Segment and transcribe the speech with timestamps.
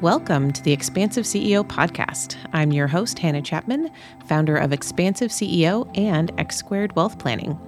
[0.00, 2.36] Welcome to the Expansive CEO podcast.
[2.52, 3.90] I'm your host, Hannah Chapman,
[4.28, 7.58] founder of Expansive CEO and X Squared Wealth Planning.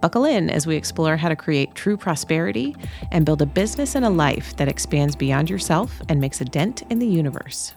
[0.00, 2.74] Buckle in as we explore how to create true prosperity
[3.12, 6.82] and build a business and a life that expands beyond yourself and makes a dent
[6.90, 7.72] in the universe.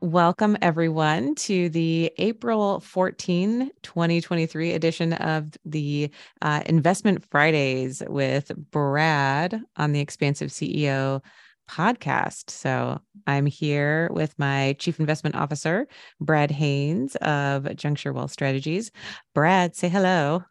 [0.00, 6.10] Welcome, everyone, to the April 14, 2023 edition of the
[6.42, 11.22] uh, Investment Fridays with Brad on the Expansive CEO
[11.68, 12.50] podcast.
[12.50, 15.86] So I'm here with my chief investment officer,
[16.20, 18.90] Brad Haines of Juncture Wealth Strategies.
[19.34, 20.44] Brad, say hello.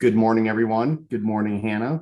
[0.00, 1.06] Good morning, everyone.
[1.08, 2.00] Good morning, Hannah.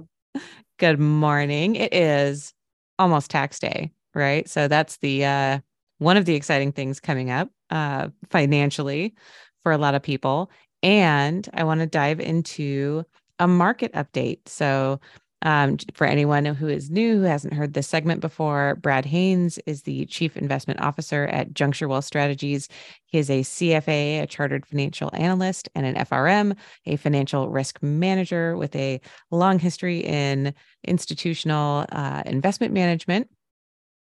[0.78, 1.76] Good morning.
[1.76, 2.54] It is
[2.98, 4.48] almost tax day, right?
[4.48, 5.58] So that's the uh,
[5.98, 9.14] one of the exciting things coming up uh, financially
[9.62, 10.50] for a lot of people.
[10.82, 13.04] And I want to dive into
[13.38, 14.40] a market update.
[14.46, 15.00] So
[15.42, 19.82] um, for anyone who is new, who hasn't heard this segment before, Brad Haines is
[19.82, 22.68] the Chief Investment Officer at Juncture Wealth Strategies.
[23.06, 28.56] He is a CFA, a Chartered Financial Analyst, and an FRM, a Financial Risk Manager
[28.56, 30.54] with a long history in
[30.84, 33.28] institutional uh, investment management.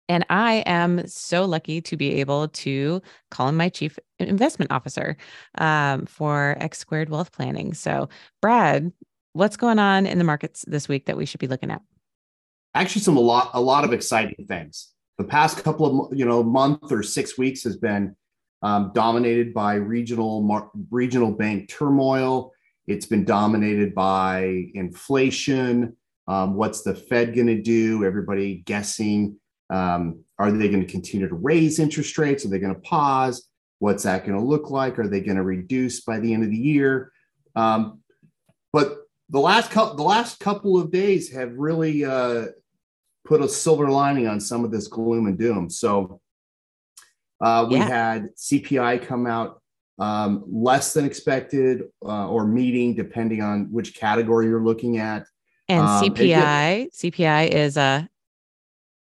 [0.08, 5.16] And I am so lucky to be able to call him my chief investment officer
[5.58, 7.74] um, for X Squared Wealth Planning.
[7.74, 8.08] So,
[8.40, 8.90] Brad,
[9.32, 11.82] what's going on in the markets this week that we should be looking at?
[12.74, 14.92] Actually, some a lot a lot of exciting things.
[15.16, 18.14] The past couple of you know month or six weeks has been
[18.62, 22.52] um, dominated by regional mar- regional bank turmoil.
[22.86, 25.96] It's been dominated by inflation.
[26.26, 28.04] Um, what's the Fed going to do?
[28.04, 29.38] Everybody guessing.
[29.70, 32.44] Um, are they going to continue to raise interest rates?
[32.44, 33.48] Are they going to pause?
[33.80, 34.98] What's that going to look like?
[34.98, 37.12] Are they going to reduce by the end of the year?
[37.54, 38.00] Um,
[38.72, 38.98] but
[39.30, 42.46] the last couple the last couple of days have really uh,
[43.24, 45.68] put a silver lining on some of this gloom and doom.
[45.68, 46.20] So
[47.40, 47.88] uh, we yeah.
[47.88, 49.60] had CPI come out
[49.98, 55.26] um, less than expected uh, or meeting, depending on which category you're looking at.
[55.68, 58.08] And um, CPI, CPI is a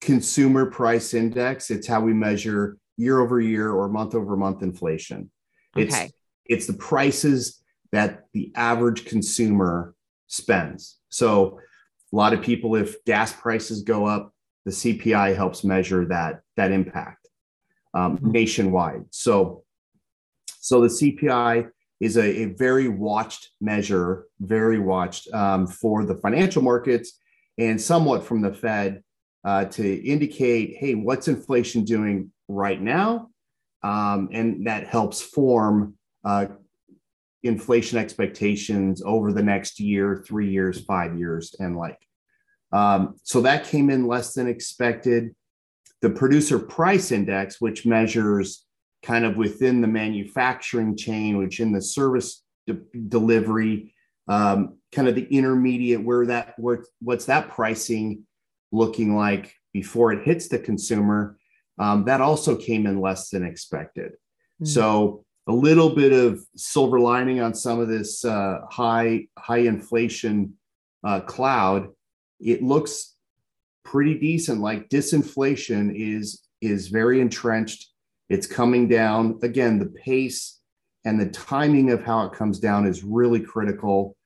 [0.01, 1.69] consumer price index.
[1.69, 5.29] It's how we measure year over year or month over month inflation.
[5.75, 6.11] It's okay.
[6.45, 7.61] it's the prices
[7.91, 9.93] that the average consumer
[10.27, 10.97] spends.
[11.09, 11.59] So
[12.11, 14.33] a lot of people, if gas prices go up,
[14.65, 17.27] the CPI helps measure that that impact
[17.93, 18.31] um, mm-hmm.
[18.31, 19.05] nationwide.
[19.11, 19.63] So,
[20.59, 26.61] so the CPI is a, a very watched measure, very watched um, for the financial
[26.61, 27.19] markets
[27.57, 29.03] and somewhat from the Fed
[29.43, 33.29] uh, to indicate, hey, what's inflation doing right now?
[33.83, 36.47] Um, and that helps form uh,
[37.43, 41.99] inflation expectations over the next year, three years, five years, and like.
[42.71, 45.35] Um, so that came in less than expected.
[46.01, 48.65] The producer price index, which measures
[49.03, 53.93] kind of within the manufacturing chain, which in the service de- delivery,
[54.27, 58.23] um, kind of the intermediate, where that where what's that pricing
[58.71, 61.37] looking like before it hits the consumer,
[61.79, 64.13] um, that also came in less than expected.
[64.61, 64.67] Mm.
[64.67, 70.53] So a little bit of silver lining on some of this uh, high high inflation
[71.03, 71.87] uh, cloud.
[72.39, 73.15] It looks
[73.83, 74.61] pretty decent.
[74.61, 77.91] Like disinflation is is very entrenched.
[78.29, 79.79] It's coming down again.
[79.79, 80.59] The pace
[81.05, 84.17] and the timing of how it comes down is really critical.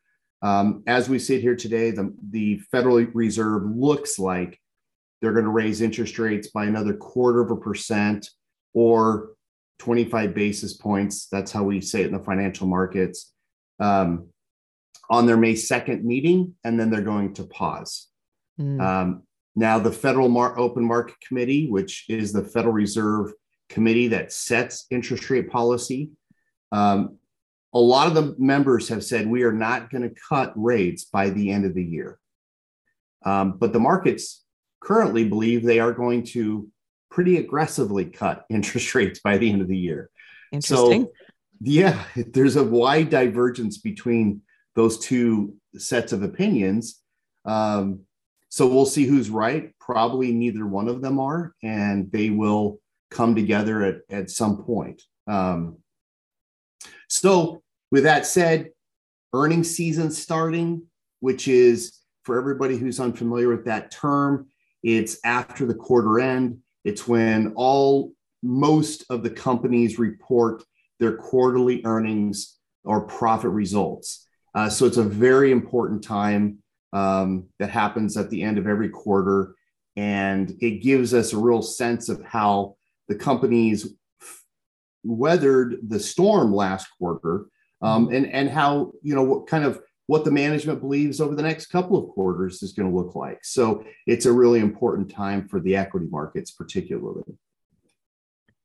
[0.41, 4.59] Um, as we sit here today, the, the Federal Reserve looks like
[5.21, 8.27] they're going to raise interest rates by another quarter of a percent
[8.73, 9.33] or
[9.81, 11.25] 25 basis points.
[11.31, 13.33] That's how we say it in the financial markets
[13.79, 14.27] um,
[15.09, 18.07] on their May 2nd meeting, and then they're going to pause.
[18.59, 18.79] Mm.
[18.79, 19.23] Um,
[19.55, 23.33] now, the Federal Mar- Open Market Committee, which is the Federal Reserve
[23.69, 26.11] committee that sets interest rate policy,
[26.71, 27.17] um,
[27.73, 31.31] a lot of the members have said we are not going to cut rates by
[31.31, 32.19] the end of the year.
[33.25, 34.45] Um, but the markets
[34.79, 36.69] currently believe they are going to
[37.11, 40.09] pretty aggressively cut interest rates by the end of the year.
[40.51, 41.03] Interesting.
[41.03, 41.11] So,
[41.61, 44.41] yeah, there's a wide divergence between
[44.75, 46.99] those two sets of opinions.
[47.45, 48.01] Um,
[48.49, 49.71] so we'll see who's right.
[49.79, 52.79] Probably neither one of them are, and they will
[53.11, 55.03] come together at, at some point.
[55.27, 55.77] Um,
[57.07, 57.61] so,
[57.91, 58.71] with that said,
[59.33, 60.83] earnings season starting,
[61.19, 64.47] which is for everybody who's unfamiliar with that term,
[64.83, 66.59] it's after the quarter end.
[66.83, 68.13] It's when all
[68.43, 70.63] most of the companies report
[70.99, 74.27] their quarterly earnings or profit results.
[74.55, 76.57] Uh, so it's a very important time
[76.93, 79.55] um, that happens at the end of every quarter.
[79.95, 82.75] and it gives us a real sense of how
[83.09, 83.93] the companies
[85.03, 87.45] weathered the storm last quarter
[87.81, 89.81] um, and and how you know what kind of
[90.11, 93.39] what the management believes over the next couple of quarters is going to look like.
[93.45, 97.23] So it's a really important time for the equity markets particularly.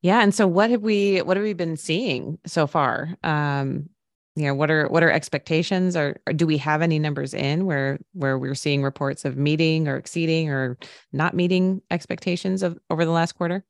[0.03, 3.17] Yeah and so what have we what have we been seeing so far?
[3.23, 3.89] Um
[4.35, 5.97] you know what are what are expectations?
[5.97, 9.87] Or, or, do we have any numbers in where where we're seeing reports of meeting
[9.87, 10.77] or exceeding or
[11.13, 13.65] not meeting expectations of over the last quarter?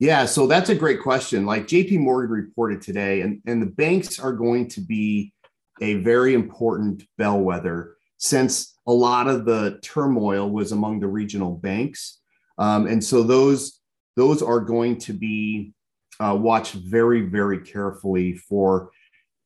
[0.00, 1.46] Yeah so that's a great question.
[1.46, 5.32] Like jp morgan reported today and and the banks are going to be
[5.80, 12.20] a very important bellwether since a lot of the turmoil was among the regional banks
[12.58, 13.80] um, and so those
[14.16, 15.72] those are going to be
[16.20, 18.90] uh, watched very very carefully for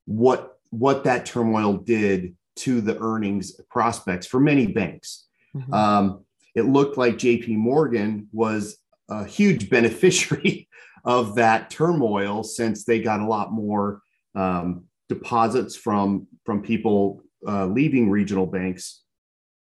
[0.07, 5.27] what what that turmoil did to the earnings prospects for many banks.
[5.55, 5.73] Mm-hmm.
[5.73, 6.25] Um,
[6.55, 7.57] it looked like J.P.
[7.57, 10.69] Morgan was a huge beneficiary
[11.05, 14.01] of that turmoil since they got a lot more
[14.35, 14.85] um,
[15.15, 19.03] deposits from from people uh, leaving regional banks,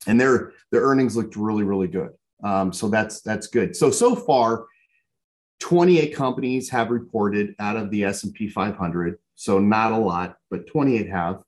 [0.08, 2.12] and their their earnings looked really really good.
[2.44, 3.76] Um, so that's that's good.
[3.76, 4.66] So so far,
[5.60, 11.10] 28 companies have reported out of the S&P 500 so not a lot, but 28
[11.10, 11.42] have.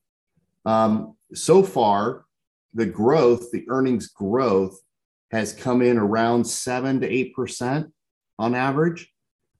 [0.65, 2.25] Um, so far,
[2.73, 4.79] the growth, the earnings growth,
[5.31, 7.91] has come in around seven to eight percent
[8.37, 9.11] on average,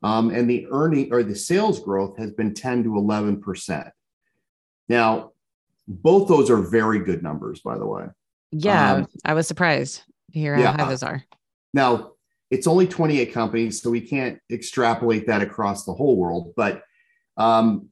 [0.04, 3.88] um, and the earning or the sales growth has been 10 to 11 percent.
[4.90, 5.32] Now,
[5.88, 8.06] both those are very good numbers, by the way.
[8.52, 11.24] Yeah, um, I was surprised to hear yeah, how high those are.
[11.74, 12.12] Now,
[12.52, 16.84] it's only 28 companies, so we can't extrapolate that across the whole world, but
[17.38, 17.90] um,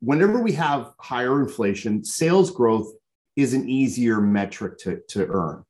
[0.00, 2.92] whenever we have higher inflation, sales growth
[3.34, 5.64] is an easier metric to, to earn.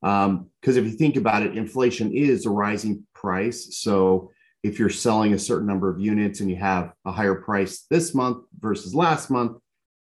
[0.00, 3.76] Because um, if you think about it, inflation is a rising price.
[3.78, 4.30] So
[4.62, 8.14] if you're selling a certain number of units and you have a higher price this
[8.14, 9.58] month versus last month,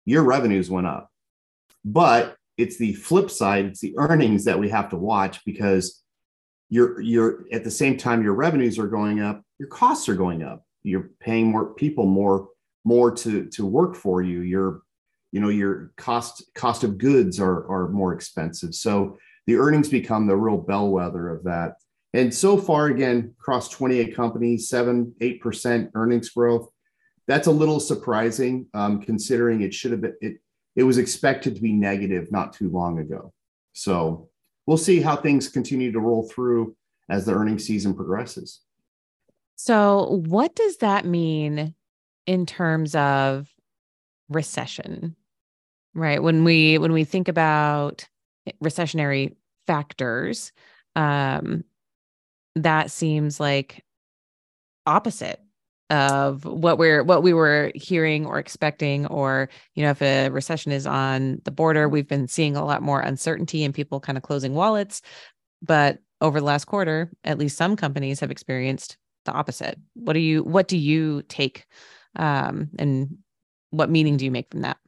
[0.07, 1.11] your revenues went up.
[1.85, 6.03] But it's the flip side, it's the earnings that we have to watch because
[6.71, 10.43] you're you're at the same time your revenues are going up, your costs are going
[10.43, 10.65] up.
[10.83, 12.49] You're paying more people more
[12.87, 14.83] more to to work for you your
[15.33, 20.27] you know your cost cost of goods are are more expensive so the earnings become
[20.27, 21.75] the real bellwether of that
[22.15, 26.69] and so far again across 28 companies 7 8% earnings growth
[27.27, 30.39] that's a little surprising um, considering it should have been it
[30.75, 33.33] it was expected to be negative not too long ago.
[33.73, 34.29] So
[34.67, 36.77] we'll see how things continue to roll through
[37.09, 38.61] as the earnings season progresses.
[39.57, 41.75] So what does that mean
[42.27, 43.49] in terms of
[44.29, 45.17] recession
[45.97, 46.23] right?
[46.23, 48.07] When we when we think about
[48.63, 49.35] recessionary
[49.67, 50.53] factors
[50.95, 51.65] um
[52.55, 53.85] that seems like
[54.87, 55.41] opposite
[55.91, 60.73] of what we're what we were hearing or expecting or you know if a recession
[60.73, 64.25] is on the border we've been seeing a lot more uncertainty and people kind of
[64.25, 65.01] closing wallets
[65.63, 68.97] but over the last quarter at least some companies have experienced
[69.27, 71.67] the opposite what do you what do you take
[72.17, 73.19] um, and
[73.71, 74.79] what meaning do you make from that?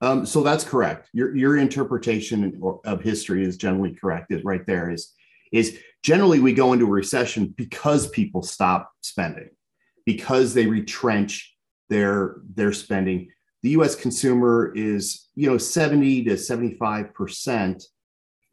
[0.00, 1.08] Um, so that's correct.
[1.12, 4.32] Your your interpretation of history is generally correct.
[4.32, 5.12] Is right there is
[5.52, 9.50] is generally we go into a recession because people stop spending,
[10.04, 11.54] because they retrench
[11.88, 13.30] their their spending.
[13.62, 13.94] The U.S.
[13.94, 17.84] consumer is you know seventy to seventy five percent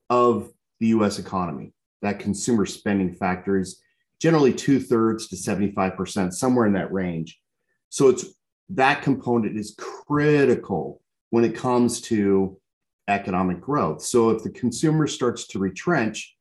[0.09, 1.19] of the U.S.
[1.19, 1.73] economy.
[2.01, 3.81] That consumer spending factor is
[4.19, 7.39] generally two thirds to seventy five percent, somewhere in that range.
[7.89, 8.25] So it's
[8.69, 11.01] that component is critical
[11.31, 12.59] when it comes to
[13.07, 14.01] economic growth.
[14.03, 16.35] So if the consumer starts to retrench,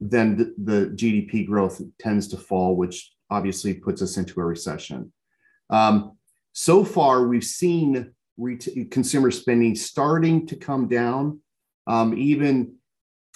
[0.00, 5.12] then the, the GDP growth tends to fall, which obviously puts us into a recession.
[5.70, 6.16] Um,
[6.52, 11.40] so far, we've seen ret- consumer spending starting to come down.
[11.86, 12.74] Um, even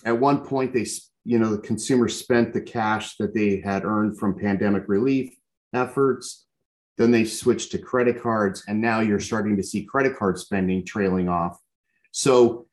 [0.04, 0.86] at one point, they,
[1.24, 5.34] you know, the consumer spent the cash that they had earned from pandemic relief
[5.72, 6.46] efforts.
[6.96, 10.84] Then they switched to credit cards, and now you're starting to see credit card spending
[10.84, 11.58] trailing off.
[12.12, 12.66] So,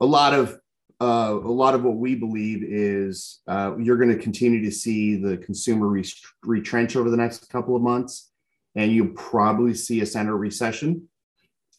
[0.00, 0.58] a lot of
[1.04, 5.16] uh, a lot of what we believe is uh, you're going to continue to see
[5.16, 6.04] the consumer re-
[6.42, 8.30] retrench over the next couple of months,
[8.74, 11.06] and you'll probably see a center recession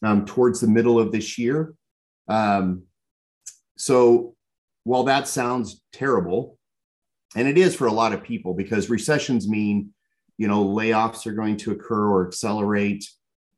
[0.04, 1.74] um, towards the middle of this year.
[2.28, 2.84] Um,
[3.76, 4.36] so,
[4.84, 6.56] while that sounds terrible,
[7.34, 9.92] and it is for a lot of people because recessions mean
[10.38, 13.04] you know layoffs are going to occur or accelerate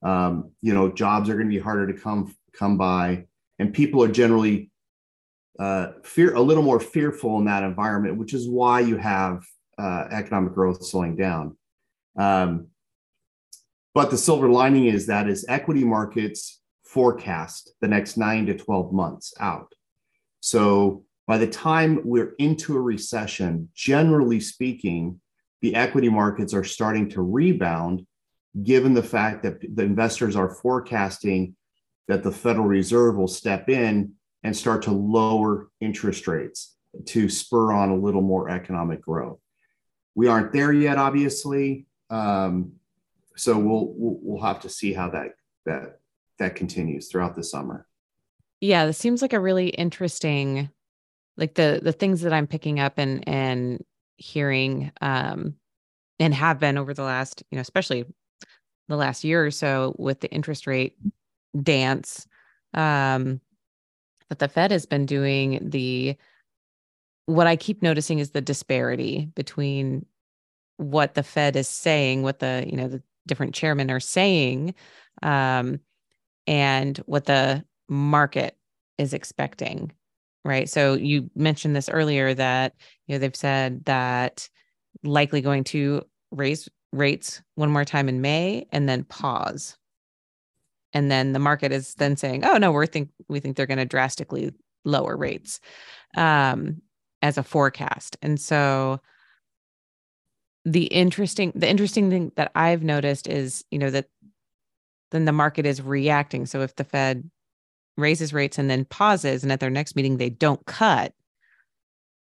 [0.02, 3.26] um, you know jobs are going to be harder to come come by
[3.58, 4.70] and people are generally
[5.58, 9.44] uh, fear a little more fearful in that environment, which is why you have
[9.76, 11.56] uh, economic growth slowing down.
[12.16, 12.68] Um,
[13.94, 18.92] but the silver lining is that as equity markets forecast the next nine to 12
[18.92, 19.72] months out.
[20.40, 25.20] So by the time we're into a recession, generally speaking,
[25.60, 28.06] the equity markets are starting to rebound,
[28.62, 31.56] given the fact that the investors are forecasting
[32.06, 36.76] that the Federal Reserve will step in and start to lower interest rates
[37.06, 39.40] to spur on a little more economic growth.
[40.14, 41.86] We aren't there yet, obviously.
[42.10, 42.72] Um,
[43.36, 45.34] so we'll, we'll, we'll have to see how that
[45.66, 46.00] that
[46.38, 47.86] that continues throughout the summer.
[48.60, 50.70] Yeah, this seems like a really interesting,
[51.36, 53.84] like the the things that I'm picking up and and
[54.16, 55.54] hearing, um,
[56.18, 58.04] and have been over the last, you know, especially
[58.88, 60.96] the last year or so with the interest rate
[61.62, 62.26] dance,
[62.74, 63.40] um,
[64.28, 66.16] that the Fed has been doing the
[67.26, 70.06] what I keep noticing is the disparity between
[70.78, 74.74] what the Fed is saying, what the, you know, the different chairmen are saying,
[75.22, 75.78] um,
[76.46, 78.56] and what the market
[78.96, 79.92] is expecting.
[80.44, 80.70] Right.
[80.70, 82.74] So you mentioned this earlier that,
[83.06, 84.48] you know, they've said that
[85.04, 89.76] likely going to raise rates one more time in May and then pause.
[90.92, 93.78] And then the market is then saying, oh no, we're think we think they're going
[93.78, 94.52] to drastically
[94.84, 95.60] lower rates.
[96.16, 96.82] Um,
[97.22, 98.16] as a forecast.
[98.22, 99.00] And so
[100.64, 104.06] the interesting the interesting thing that I've noticed is, you know, that
[105.10, 106.46] then the market is reacting.
[106.46, 107.30] So if the Fed
[107.96, 111.14] raises rates and then pauses and at their next meeting they don't cut,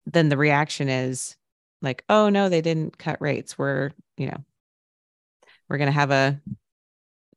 [0.06, 1.36] then the reaction is
[1.82, 3.58] like, oh no, they didn't cut rates.
[3.58, 4.44] We're, you know,
[5.68, 6.40] we're going to have a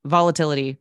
[0.04, 0.78] volatility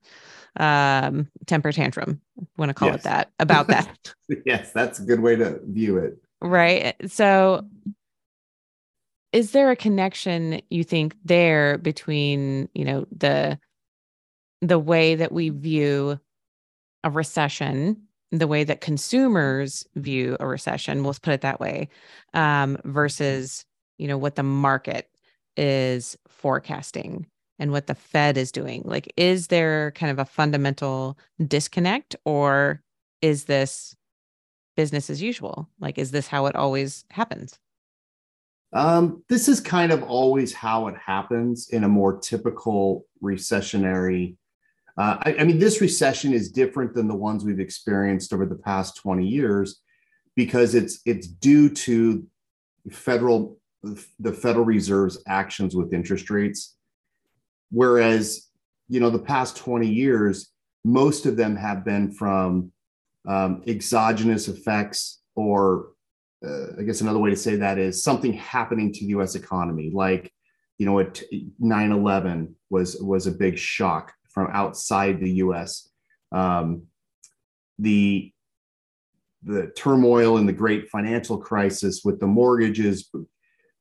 [0.57, 2.19] um temper tantrum
[2.57, 2.99] want to call yes.
[2.99, 4.13] it that about that
[4.45, 6.95] yes that's a good way to view it Right.
[7.07, 7.67] So
[9.31, 13.59] is there a connection you think there between, you know, the
[14.63, 16.19] the way that we view
[17.03, 17.99] a recession,
[18.31, 21.89] the way that consumers view a recession, let's put it that way,
[22.35, 23.65] um, versus,
[23.97, 25.09] you know, what the market
[25.57, 27.25] is forecasting
[27.61, 28.81] and what the Fed is doing?
[28.83, 31.15] Like, is there kind of a fundamental
[31.47, 32.81] disconnect or
[33.21, 33.95] is this
[34.75, 35.69] business as usual?
[35.79, 37.59] Like, is this how it always happens?
[38.73, 44.37] Um, this is kind of always how it happens in a more typical recessionary.
[44.97, 48.55] Uh, I, I mean, this recession is different than the ones we've experienced over the
[48.55, 49.81] past 20 years
[50.35, 52.25] because it's it's due to
[52.89, 53.59] federal
[54.19, 56.75] the Federal Reserve's actions with interest rates.
[57.71, 58.47] Whereas,
[58.87, 60.51] you know, the past 20 years,
[60.83, 62.71] most of them have been from
[63.27, 65.91] um, exogenous effects, or
[66.45, 69.35] uh, I guess another way to say that is something happening to the U.S.
[69.35, 70.31] economy, like
[70.77, 70.95] you know,
[71.61, 75.87] 9/11 was was a big shock from outside the U.S.
[76.31, 76.87] Um,
[77.77, 78.31] the
[79.43, 83.09] the turmoil in the great financial crisis with the mortgages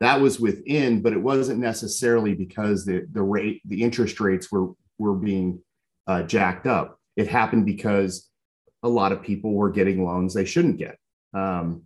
[0.00, 4.70] that was within but it wasn't necessarily because the the rate the interest rates were
[4.98, 5.60] were being
[6.06, 8.30] uh, jacked up it happened because
[8.82, 10.98] a lot of people were getting loans they shouldn't get.
[11.34, 11.82] Um,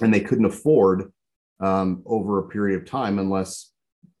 [0.00, 1.12] and they couldn't afford
[1.60, 3.72] um, over a period of time unless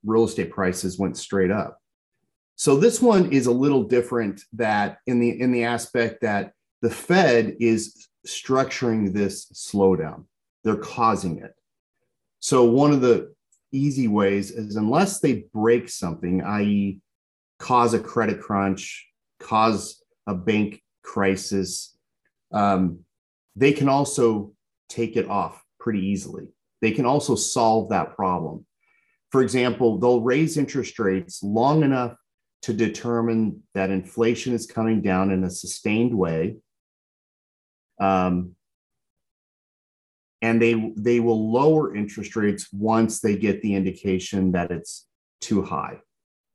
[0.04, 1.78] real estate prices went straight up.
[2.56, 6.90] So this one is a little different that in the in the aspect that the
[6.90, 10.24] Fed is structuring this slowdown.
[10.64, 11.52] They're causing it.
[12.40, 13.34] So one of the
[13.72, 17.00] easy ways is unless they break something, i.e.,
[17.58, 19.06] cause a credit crunch,
[19.40, 21.96] cause a bank crisis,
[22.52, 23.00] um,
[23.56, 24.52] they can also
[24.88, 26.48] take it off pretty easily.
[26.80, 28.64] They can also solve that problem.
[29.30, 32.14] For example, they'll raise interest rates long enough
[32.62, 36.56] to determine that inflation is coming down in a sustained way.
[38.00, 38.54] Um,
[40.42, 45.06] and they they will lower interest rates once they get the indication that it's
[45.40, 45.98] too high,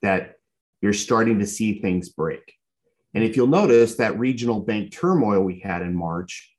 [0.02, 0.36] that
[0.82, 2.54] you're starting to see things break.
[3.14, 6.52] And if you'll notice that regional bank turmoil we had in March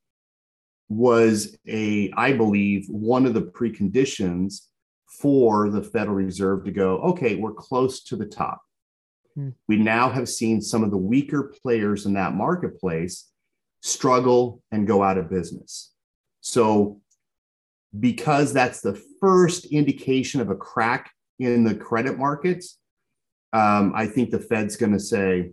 [0.88, 4.66] was a, I believe, one of the preconditions
[5.21, 8.61] for the Federal Reserve to go, okay, we're close to the top.
[9.35, 9.50] Hmm.
[9.69, 13.31] We now have seen some of the weaker players in that marketplace
[13.83, 15.93] struggle and go out of business.
[16.40, 17.00] So,
[18.01, 22.79] because that's the first indication of a crack in the credit markets,
[23.53, 25.53] um, I think the Fed's going to say,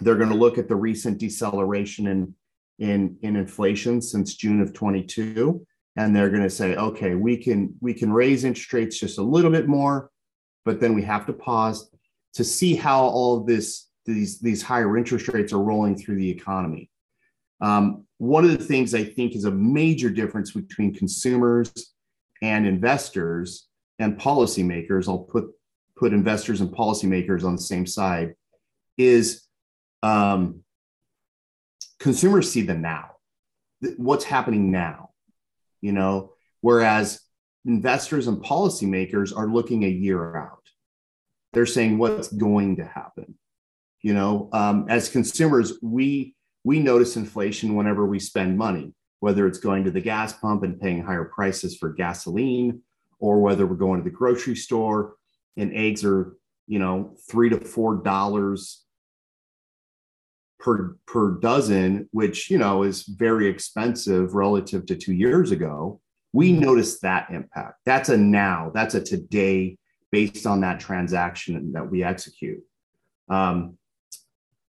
[0.00, 2.34] they're going to look at the recent deceleration in
[2.78, 5.66] in, in inflation since June of 22.
[5.96, 9.22] And they're going to say, okay, we can we can raise interest rates just a
[9.22, 10.10] little bit more,
[10.64, 11.90] but then we have to pause
[12.34, 16.28] to see how all of this these these higher interest rates are rolling through the
[16.28, 16.90] economy.
[17.62, 21.72] Um, one of the things I think is a major difference between consumers
[22.42, 23.68] and investors
[23.98, 25.50] and policymakers, I'll put
[25.96, 28.34] put investors and policymakers on the same side,
[28.98, 29.46] is
[30.02, 30.62] um,
[31.98, 33.12] consumers see the now,
[33.96, 35.10] what's happening now,
[35.80, 37.20] you know, whereas
[37.64, 40.62] investors and policymakers are looking a year out.
[41.54, 43.34] They're saying what's going to happen.
[44.02, 46.35] You know, um, as consumers, we
[46.66, 50.80] we notice inflation whenever we spend money, whether it's going to the gas pump and
[50.80, 52.82] paying higher prices for gasoline,
[53.20, 55.14] or whether we're going to the grocery store
[55.56, 58.84] and eggs are, you know, three to four dollars
[60.58, 66.00] per per dozen, which you know is very expensive relative to two years ago.
[66.32, 67.76] We notice that impact.
[67.86, 68.72] That's a now.
[68.74, 69.78] That's a today
[70.10, 72.64] based on that transaction that we execute.
[73.28, 73.78] Um,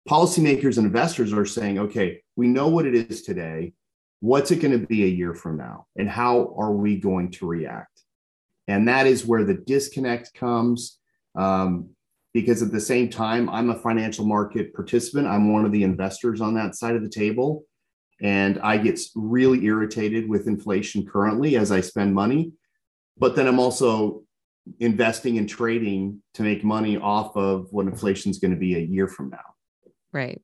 [0.10, 3.74] policymakers and investors are saying, okay, we know what it is today.
[4.20, 5.88] What's it going to be a year from now?
[5.96, 8.02] And how are we going to react?
[8.68, 11.00] And that is where the disconnect comes.
[11.36, 11.90] Um,
[12.34, 15.28] because at the same time, I'm a financial market participant.
[15.28, 17.64] I'm one of the investors on that side of the table.
[18.22, 22.54] And I get really irritated with inflation currently as I spend money.
[23.18, 24.24] But then I'm also
[24.80, 28.80] investing and trading to make money off of what inflation is going to be a
[28.80, 29.51] year from now.
[30.14, 30.42] Right.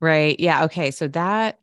[0.00, 0.38] Right.
[0.40, 0.64] Yeah.
[0.64, 0.90] Okay.
[0.90, 1.58] So that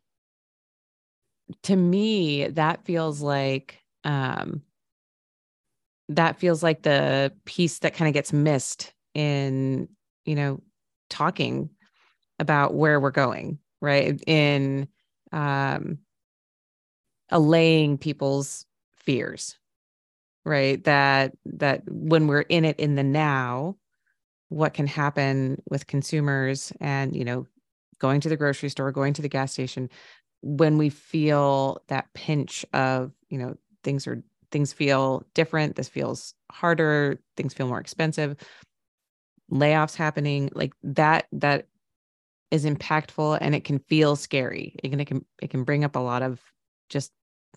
[1.63, 4.61] to me, that feels like um
[6.09, 9.87] that feels like the piece that kind of gets missed in,
[10.25, 10.59] you know,
[11.09, 11.69] talking
[12.39, 14.21] about where we're going, right?
[14.27, 14.87] In
[15.33, 15.99] um
[17.29, 19.57] allaying people's fears
[20.45, 23.75] right that that when we're in it in the now
[24.49, 27.45] what can happen with consumers and you know
[27.99, 29.89] going to the grocery store going to the gas station
[30.41, 36.33] when we feel that pinch of you know things are things feel different this feels
[36.51, 38.35] harder things feel more expensive
[39.51, 41.67] layoffs happening like that that
[42.51, 45.95] is impactful and it can feel scary it can it can it can bring up
[45.95, 46.39] a lot of
[46.89, 47.11] just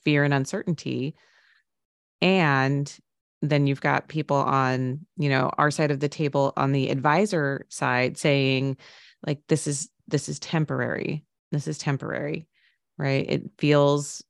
[0.05, 1.15] fear and uncertainty.
[2.21, 2.95] And
[3.43, 7.67] then you've got people on you know our side of the table on the advisor
[7.69, 8.77] side saying
[9.27, 11.25] like this is this is temporary.
[11.51, 12.47] This is temporary
[12.99, 13.27] right?
[13.29, 14.23] It feels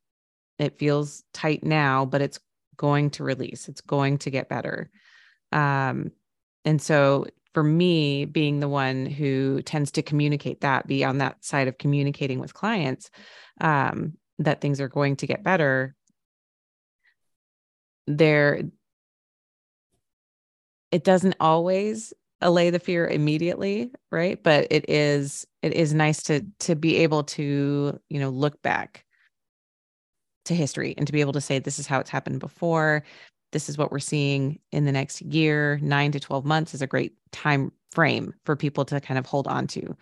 [0.58, 2.40] it feels tight now but it's
[2.76, 3.68] going to release.
[3.68, 4.90] It's going to get better.
[5.52, 6.12] Um
[6.64, 11.44] and so for me being the one who tends to communicate that be on that
[11.44, 13.10] side of communicating with clients
[13.60, 15.94] um that things are going to get better
[18.06, 18.62] there
[20.92, 24.40] it doesn't always allay the fear immediately right?
[24.42, 29.04] But it is it is nice to to be able to you know look back
[30.44, 33.02] to history and to be able to say this is how it's happened before.
[33.52, 35.78] This is what we're seeing in the next year.
[35.82, 39.46] 9 to 12 months is a great time frame for people to kind of hold
[39.46, 39.96] on to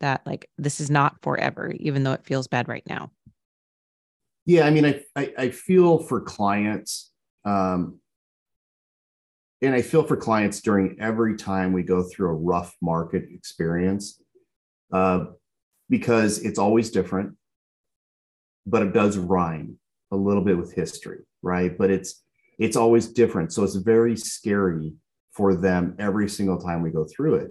[0.00, 3.10] that like this is not forever even though it feels bad right now.
[4.44, 7.10] Yeah i mean i i, I feel for clients
[7.44, 7.98] um,
[9.62, 14.20] and I feel for clients during every time we go through a rough market experience
[14.92, 15.26] uh,
[15.88, 17.36] because it's always different,
[18.66, 19.78] but it does rhyme
[20.10, 21.78] a little bit with history, right?
[21.78, 22.22] But it's
[22.58, 24.94] it's always different, so it's very scary
[25.32, 27.50] for them every single time we go through it.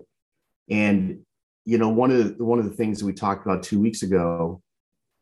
[0.70, 1.22] And
[1.66, 4.04] you know, one of the, one of the things that we talked about two weeks
[4.04, 4.62] ago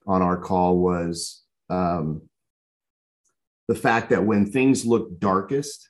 [0.08, 2.22] on our call was um,
[3.68, 5.90] the fact that when things look darkest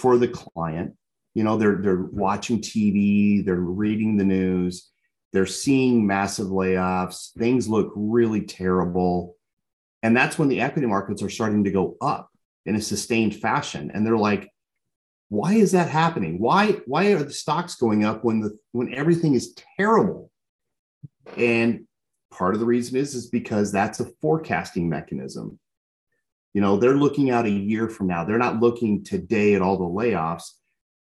[0.00, 0.94] for the client,
[1.34, 2.18] you know, they're they're mm-hmm.
[2.18, 4.90] watching TV, they're reading the news,
[5.32, 9.36] they're seeing massive layoffs, things look really terrible.
[10.02, 12.28] And that's when the equity markets are starting to go up
[12.66, 13.90] in a sustained fashion.
[13.94, 14.50] And they're like,
[15.28, 16.38] why is that happening?
[16.38, 20.30] Why why are the stocks going up when the when everything is terrible?
[21.36, 21.86] And
[22.30, 25.58] part of the reason is is because that's a forecasting mechanism.
[26.54, 28.24] You know, they're looking out a year from now.
[28.24, 30.50] They're not looking today at all the layoffs.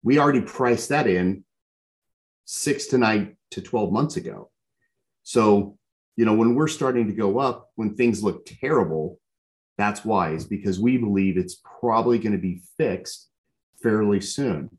[0.03, 1.44] We already priced that in
[2.44, 4.51] six to nine to 12 months ago.
[5.23, 5.77] So,
[6.16, 9.18] you know, when we're starting to go up, when things look terrible,
[9.77, 13.29] that's wise because we believe it's probably going to be fixed
[13.83, 14.70] fairly soon.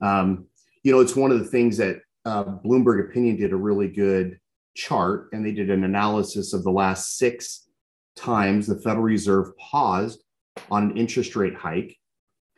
[0.00, 0.46] Um,
[0.82, 4.38] you know, it's one of the things that uh, Bloomberg Opinion did a really good
[4.74, 7.68] chart and they did an analysis of the last six
[8.16, 10.22] times the Federal Reserve paused
[10.70, 11.96] on an interest rate hike,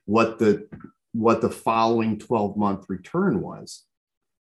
[0.07, 0.69] what the
[1.13, 3.85] what the following 12 month return was.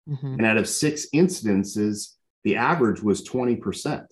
[0.07, 0.33] Mm-hmm.
[0.33, 4.05] And out of six incidences, the average was 20%.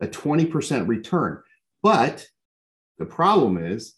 [0.00, 1.42] A 20% return.
[1.82, 2.26] But
[2.98, 3.94] the problem is,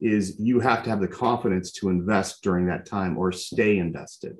[0.00, 4.36] is you have to have the confidence to invest during that time or stay invested.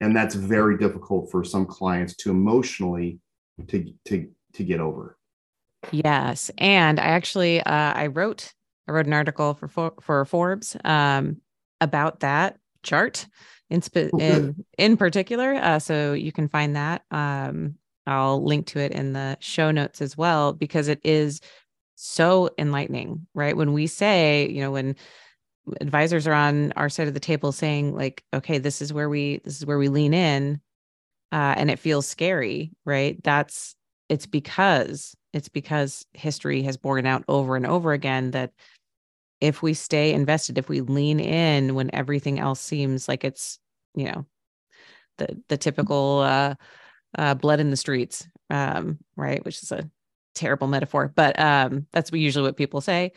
[0.00, 3.20] And that's very difficult for some clients to emotionally
[3.68, 5.16] to, to, to get over.
[5.90, 6.50] Yes.
[6.58, 8.52] And I actually, uh, I wrote,
[8.88, 11.38] I wrote an article for, for, for Forbes um,
[11.80, 13.26] about that chart
[13.70, 15.54] in spe- oh, in in particular.
[15.54, 17.02] Uh, so you can find that.
[17.10, 21.40] Um, I'll link to it in the show notes as well because it is
[21.94, 23.56] so enlightening, right?
[23.56, 24.96] When we say, you know, when
[25.80, 29.40] advisors are on our side of the table saying like, okay, this is where we
[29.44, 30.60] this is where we lean in,
[31.30, 33.22] uh, and it feels scary, right?
[33.22, 33.74] That's
[34.08, 38.52] it's because it's because history has borne out over and over again that
[39.40, 43.58] if we stay invested, if we lean in when everything else seems like it's
[43.94, 44.26] you know
[45.18, 46.54] the the typical uh,
[47.18, 49.44] uh, blood in the streets, um, right?
[49.44, 49.88] Which is a
[50.34, 53.12] terrible metaphor, but um, that's usually what people say.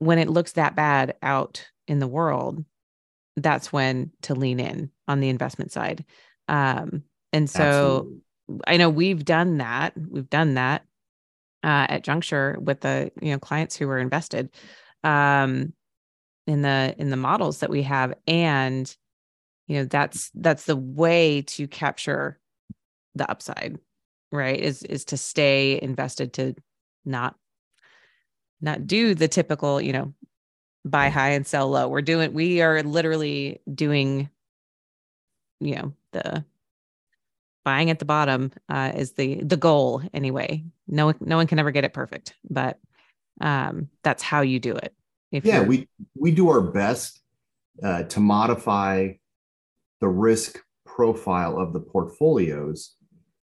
[0.00, 2.64] When it looks that bad out in the world,
[3.36, 6.04] that's when to lean in on the investment side.
[6.46, 8.20] Um, and so Absolutely.
[8.66, 9.94] I know we've done that.
[9.96, 10.84] We've done that
[11.62, 14.50] uh, at Juncture with the you know clients who were invested
[15.04, 15.72] um,
[16.46, 18.94] in the in the models that we have, and
[19.66, 22.38] you know that's that's the way to capture
[23.14, 23.78] the upside
[24.32, 26.54] right is is to stay invested to
[27.04, 27.36] not
[28.60, 30.12] not do the typical you know
[30.84, 34.28] buy high and sell low we're doing we are literally doing
[35.60, 36.44] you know the
[37.68, 41.70] buying at the bottom uh, is the the goal anyway no no one can ever
[41.70, 42.78] get it perfect but
[43.42, 44.94] um that's how you do it
[45.32, 47.20] if yeah we we do our best
[47.82, 49.08] uh, to modify
[50.00, 52.96] the risk profile of the portfolios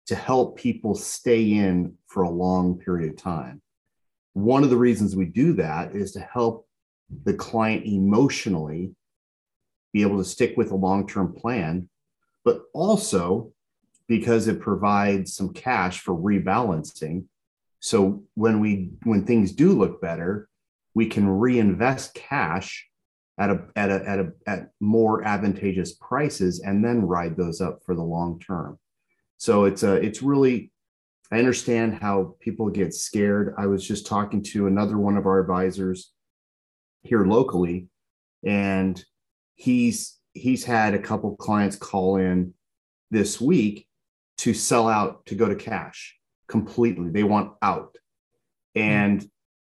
[0.08, 3.62] to help people stay in for a long period of time.
[4.34, 6.68] One of the reasons we do that is to help
[7.24, 8.96] the client emotionally
[9.94, 11.90] be able to stick with a long term plan,
[12.44, 13.52] but also
[14.08, 17.26] because it provides some cash for rebalancing.
[17.80, 20.48] So when we when things do look better,
[20.94, 22.88] we can reinvest cash
[23.38, 27.84] at a at a at a at more advantageous prices and then ride those up
[27.86, 28.80] for the long term.
[29.38, 30.72] So it's a it's really
[31.32, 33.54] I understand how people get scared.
[33.58, 36.14] I was just talking to another one of our advisors
[37.04, 37.90] here locally
[38.44, 39.04] and
[39.56, 42.54] he's he's had a couple clients call in
[43.12, 43.87] this week
[44.38, 46.16] to sell out to go to cash
[46.48, 47.10] completely.
[47.10, 47.98] They want out.
[48.76, 49.28] And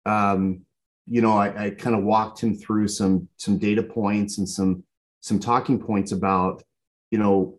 [0.06, 0.64] um
[1.06, 4.84] you know, I, I kind of walked him through some some data points and some
[5.20, 6.62] some talking points about,
[7.10, 7.58] you know,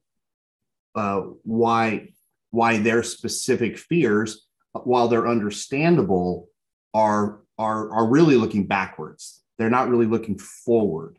[0.96, 2.10] uh, why
[2.52, 6.48] why their specific fears, while they're understandable,
[6.94, 9.42] are are are really looking backwards.
[9.58, 11.18] They're not really looking forward,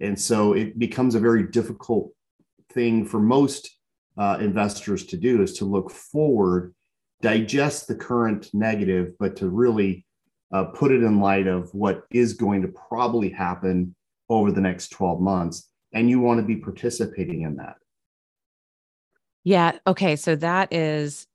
[0.00, 2.12] and so it becomes a very difficult
[2.72, 3.70] thing for most
[4.16, 6.74] uh, investors to do is to look forward,
[7.20, 10.04] digest the current negative, but to really
[10.52, 13.94] uh, put it in light of what is going to probably happen
[14.28, 15.68] over the next 12 months.
[15.92, 17.76] And you want to be participating in that.
[19.44, 19.78] Yeah.
[19.86, 20.16] Okay.
[20.16, 21.26] So that is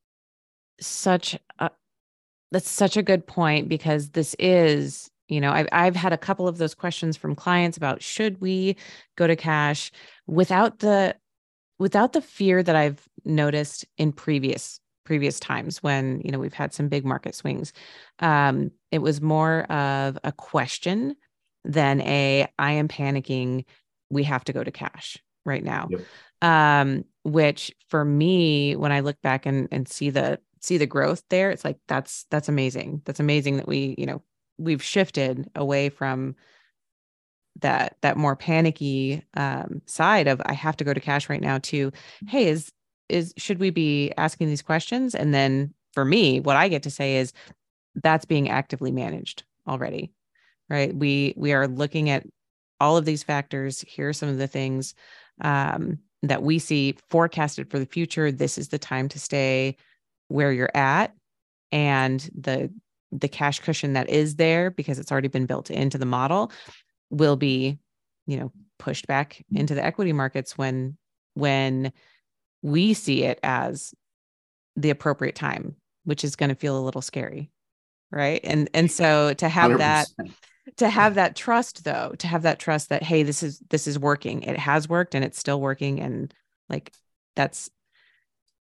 [0.80, 1.70] such a,
[2.52, 6.48] that's such a good point because this is, you know, I've, I've had a couple
[6.48, 8.78] of those questions from clients about should we
[9.16, 9.92] go to cash
[10.26, 11.16] without the,
[11.80, 16.72] without the fear that I've noticed in previous previous times when you know we've had
[16.72, 17.74] some big market swings
[18.20, 21.16] um, it was more of a question
[21.66, 23.66] than a i am panicking.
[24.12, 25.88] We have to go to cash right now.
[25.90, 26.02] Yep.
[26.42, 31.24] um, which for me when i look back and and see the see the growth
[31.30, 33.02] there it's like that's that's amazing.
[33.06, 34.22] That's amazing that we you know
[34.58, 36.36] we've shifted away from
[37.62, 41.60] that that more panicky um, side of I have to go to cash right now
[41.60, 41.92] to
[42.28, 42.72] hey is
[43.10, 45.16] is should we be asking these questions?
[45.16, 47.34] And then for me what i get to say is
[47.96, 50.12] that's being actively managed already
[50.70, 50.96] right?
[50.96, 52.26] We we are looking at
[52.80, 53.84] all of these factors.
[53.88, 54.94] Here are some of the things
[55.42, 58.32] um, that we see forecasted for the future.
[58.32, 59.76] This is the time to stay
[60.28, 61.14] where you're at
[61.72, 62.72] and the
[63.12, 66.52] the cash cushion that is there because it's already been built into the model
[67.10, 67.80] will be
[68.28, 70.98] you know pushed back into the equity markets when
[71.34, 71.92] when
[72.62, 73.94] we see it as
[74.76, 77.52] the appropriate time, which is going to feel a little scary.
[78.12, 78.42] Right.
[78.44, 79.78] And and so to have 100%.
[79.78, 80.08] that
[80.78, 84.00] to have that trust though, to have that trust that hey, this is this is
[84.00, 84.44] working.
[84.44, 86.00] It has worked and it's still working.
[86.00, 86.34] And
[86.70, 86.92] like
[87.36, 87.70] that's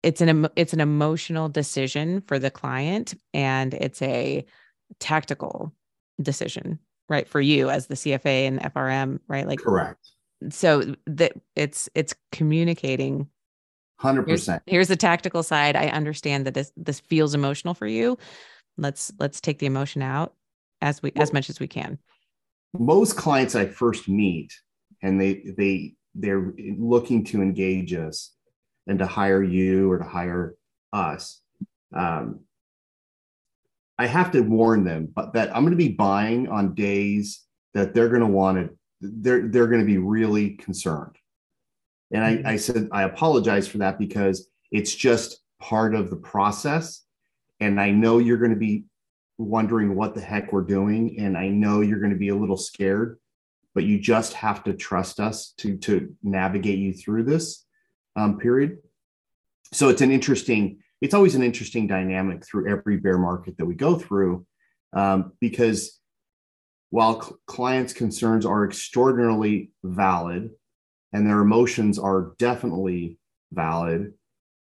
[0.02, 4.46] it's an it's an emotional decision for the client and it's a
[5.00, 5.74] tactical
[6.22, 9.48] decision right for you as the cfa and frm right?
[9.48, 10.12] Like correct.
[10.50, 13.30] so that it's it's communicating.
[14.02, 15.76] 100% here's, here's the tactical side.
[15.76, 18.18] I understand that this this feels emotional for you.
[18.78, 20.36] Let's let's take the emotion out
[20.82, 21.98] as we well, as much as we can.
[22.78, 24.54] Most clients i first meet
[25.02, 28.34] and they they they're looking to engage us
[28.88, 30.56] and to hire you or to hire
[30.94, 31.42] us
[31.96, 32.42] um,
[33.98, 37.42] I have to warn them, but that I'm going to be buying on days
[37.74, 41.16] that they're going to want to, they're, they're going to be really concerned.
[42.12, 42.48] And I, mm-hmm.
[42.48, 47.04] I said, I apologize for that because it's just part of the process.
[47.60, 48.86] And I know you're going to be
[49.38, 51.20] wondering what the heck we're doing.
[51.20, 53.20] And I know you're going to be a little scared,
[53.74, 57.66] but you just have to trust us to, to navigate you through this
[58.16, 58.78] um, period.
[59.74, 63.76] So it's an interesting, it's always an interesting dynamic through every bear market that we
[63.76, 64.46] go through
[64.94, 66.00] um, because
[66.90, 70.50] while cl- clients' concerns are extraordinarily valid
[71.14, 73.18] and their emotions are definitely
[73.52, 74.14] valid,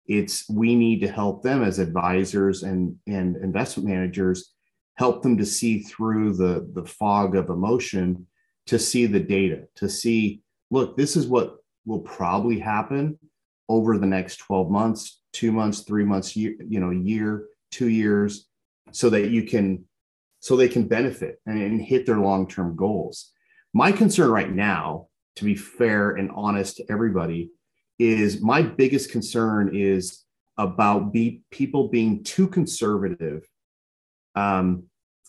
[0.07, 4.53] it's we need to help them as advisors and, and investment managers
[4.95, 8.27] help them to see through the, the fog of emotion
[8.67, 13.19] to see the data to see look this is what will probably happen
[13.69, 18.49] over the next 12 months two months, three months, year, you know, year, two years,
[18.91, 19.85] so that you can,
[20.41, 23.33] so they can benefit and, and hit their long-term goals.
[23.75, 27.51] My concern right now, to be fair and honest to everybody,
[27.99, 30.25] is my biggest concern is
[30.57, 33.47] about be, people being too conservative
[34.37, 34.85] um,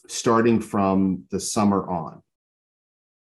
[0.08, 2.22] starting from the summer on.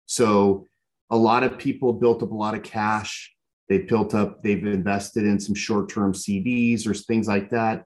[0.06, 0.68] So
[1.10, 3.34] a lot of people built up a lot of cash
[3.70, 7.84] They've built up, they've invested in some short term CDs or things like that.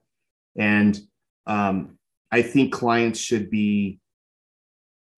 [0.56, 0.98] And
[1.46, 1.98] um,
[2.30, 3.98] I think clients should be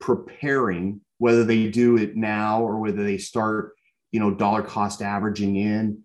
[0.00, 3.72] preparing, whether they do it now or whether they start,
[4.11, 6.03] you know, dollar cost averaging in.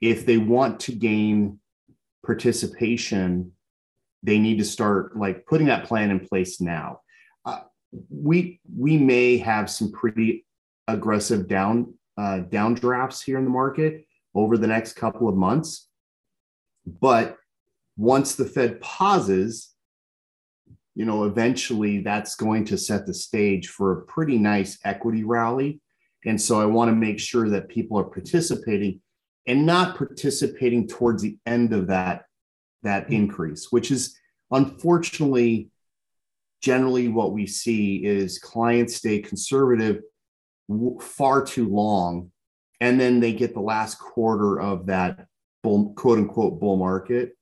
[0.00, 1.60] If they want to gain
[2.24, 3.52] participation,
[4.22, 7.00] they need to start like putting that plan in place now.
[7.44, 7.60] Uh,
[8.10, 10.44] we we may have some pretty
[10.88, 14.04] aggressive down uh, downdrafts here in the market
[14.34, 15.88] over the next couple of months.
[16.84, 17.38] But
[17.96, 19.70] once the Fed pauses,
[20.94, 25.80] you know, eventually that's going to set the stage for a pretty nice equity rally.
[26.26, 29.00] And so I want to make sure that people are participating
[29.46, 32.24] and not participating towards the end of that
[32.82, 34.18] that increase, which is
[34.50, 35.70] unfortunately
[36.60, 40.02] generally what we see is clients stay conservative
[41.00, 42.30] far too long.
[42.80, 45.26] And then they get the last quarter of that
[45.62, 47.36] bull quote unquote bull market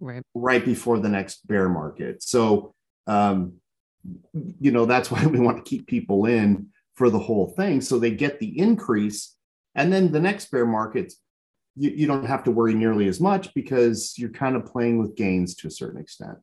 [0.00, 0.22] right.
[0.34, 2.22] right before the next bear market.
[2.22, 2.74] So
[3.06, 3.54] um
[4.60, 7.80] you know that's why we want to keep people in for the whole thing.
[7.80, 9.36] So they get the increase
[9.74, 11.12] and then the next bear market
[11.76, 15.14] you, you don't have to worry nearly as much because you're kind of playing with
[15.16, 16.38] gains to a certain extent.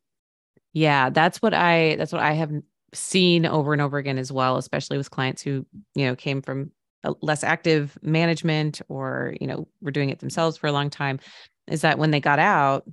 [0.71, 2.51] Yeah that's what i that's what i have
[2.93, 6.71] seen over and over again as well, especially with clients who, you know, came from
[7.03, 11.19] a less active management or, you know, were doing it themselves for a long time,
[11.67, 12.85] is that when they got out,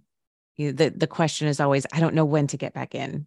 [0.57, 3.26] you know, the, the question is always, I don't know when to get back in.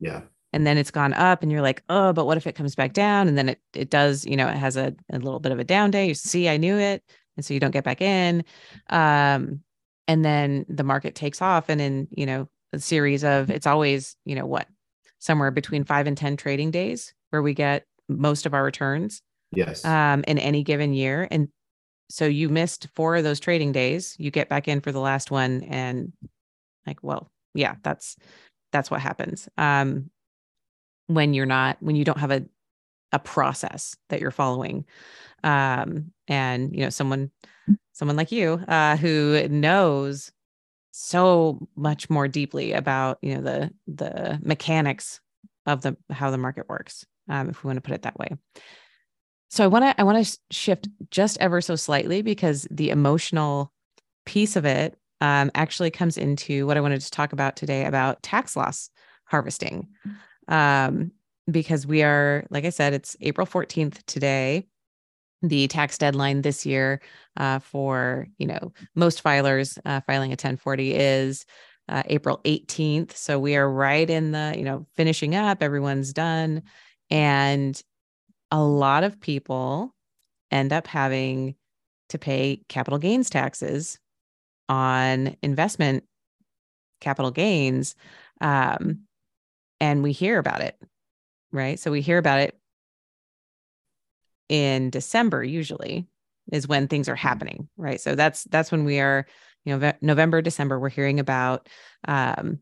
[0.00, 0.22] Yeah.
[0.52, 2.92] And then it's gone up and you're like, oh, but what if it comes back
[2.92, 3.26] down?
[3.26, 5.64] And then it it does, you know, it has a, a little bit of a
[5.64, 6.06] down day.
[6.06, 7.02] You see, I knew it.
[7.36, 8.44] And so you don't get back in.
[8.88, 9.60] Um,
[10.06, 11.68] and then the market takes off.
[11.68, 14.68] And in, you know, a series of it's always, you know, what
[15.24, 19.22] somewhere between five and 10 trading days where we get most of our returns.
[19.52, 19.82] Yes.
[19.84, 21.26] Um, in any given year.
[21.30, 21.48] And
[22.10, 24.16] so you missed four of those trading days.
[24.18, 26.12] You get back in for the last one and
[26.86, 28.16] like, well, yeah, that's
[28.70, 29.48] that's what happens.
[29.56, 30.10] Um,
[31.06, 32.44] when you're not, when you don't have a
[33.12, 34.84] a process that you're following.
[35.42, 37.30] Um, and you know, someone
[37.92, 40.32] someone like you uh who knows
[40.96, 45.20] so much more deeply about you know the the mechanics
[45.66, 48.28] of the how the market works um, if we want to put it that way.
[49.50, 53.72] So i want to i want to shift just ever so slightly because the emotional
[54.24, 58.22] piece of it um, actually comes into what i wanted to talk about today about
[58.22, 58.88] tax loss
[59.24, 59.88] harvesting.
[60.46, 61.10] Um,
[61.50, 64.66] because we are like i said it's april 14th today
[65.48, 67.00] the tax deadline this year
[67.36, 71.44] uh, for you know most filers uh, filing a 1040 is
[71.88, 73.16] uh, April 18th.
[73.16, 75.62] So we are right in the you know finishing up.
[75.62, 76.62] Everyone's done,
[77.10, 77.80] and
[78.50, 79.94] a lot of people
[80.50, 81.56] end up having
[82.10, 83.98] to pay capital gains taxes
[84.68, 86.04] on investment
[87.00, 87.94] capital gains
[88.40, 89.00] um,
[89.80, 90.78] and we hear about it
[91.52, 92.56] right so we hear about it
[94.54, 96.06] in December usually
[96.52, 97.26] is when things are mm-hmm.
[97.26, 98.00] happening, right?
[98.00, 99.26] So that's that's when we are,
[99.64, 101.68] you know, November, December, we're hearing about
[102.06, 102.60] um,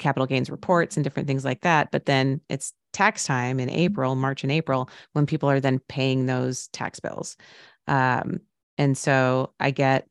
[0.00, 1.92] capital gains reports and different things like that.
[1.92, 3.78] But then it's tax time in mm-hmm.
[3.78, 7.36] April, March and April, when people are then paying those tax bills.
[7.86, 8.40] Um,
[8.76, 10.08] and so I get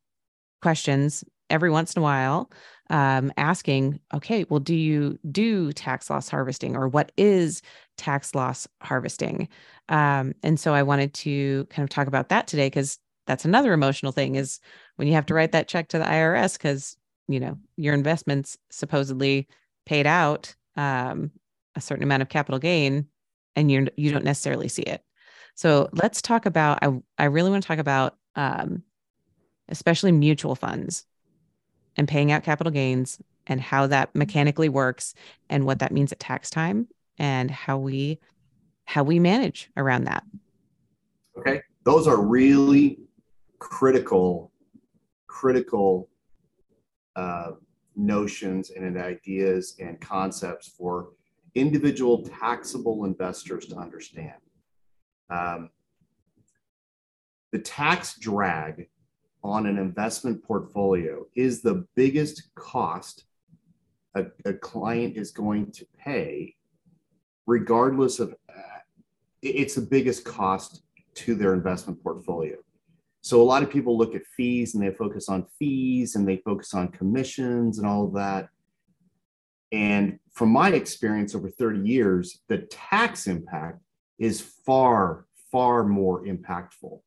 [0.61, 2.49] questions every once in a while
[2.89, 7.61] um, asking, okay, well, do you do tax loss harvesting or what is
[7.97, 9.47] tax loss harvesting?
[9.89, 13.73] Um, and so I wanted to kind of talk about that today because that's another
[13.73, 14.59] emotional thing is
[14.95, 18.57] when you have to write that check to the IRS because you know your investments
[18.71, 19.47] supposedly
[19.85, 21.31] paid out um,
[21.75, 23.07] a certain amount of capital gain
[23.55, 25.03] and you you don't necessarily see it.
[25.53, 26.79] So let's talk about.
[26.81, 28.81] I I really want to talk about um,
[29.67, 31.05] especially mutual funds
[31.99, 35.13] and paying out capital gains and how that mechanically works
[35.49, 38.19] and what that means at tax time and how we
[38.85, 40.23] how we manage around that.
[41.37, 41.61] Okay.
[41.83, 42.99] Those are really
[43.59, 44.53] critical
[45.27, 46.09] critical
[47.17, 47.51] uh,
[47.97, 51.09] notions and ideas and concepts for
[51.53, 54.39] individual taxable investors to understand.
[55.29, 55.69] Um,
[57.51, 58.87] the tax drag
[59.43, 63.25] on an investment portfolio is the biggest cost
[64.15, 66.55] a, a client is going to pay,
[67.45, 68.35] regardless of
[69.41, 70.83] it's the biggest cost
[71.15, 72.57] to their investment portfolio.
[73.21, 76.37] So a lot of people look at fees and they focus on fees and they
[76.37, 78.49] focus on commissions and all of that.
[79.71, 83.79] And from my experience over 30 years, the tax impact
[84.17, 87.01] is far, far more impactful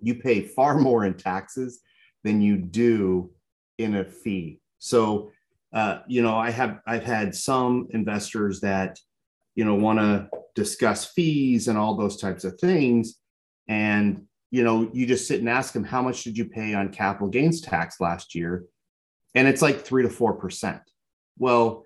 [0.00, 1.80] you pay far more in taxes
[2.24, 3.30] than you do
[3.78, 4.60] in a fee.
[4.78, 5.30] So,
[5.72, 8.98] uh, you know, I have I've had some investors that,
[9.54, 13.16] you know, want to discuss fees and all those types of things,
[13.68, 16.90] and you know, you just sit and ask them how much did you pay on
[16.90, 18.64] capital gains tax last year,
[19.34, 20.80] and it's like three to four percent.
[21.38, 21.84] Well,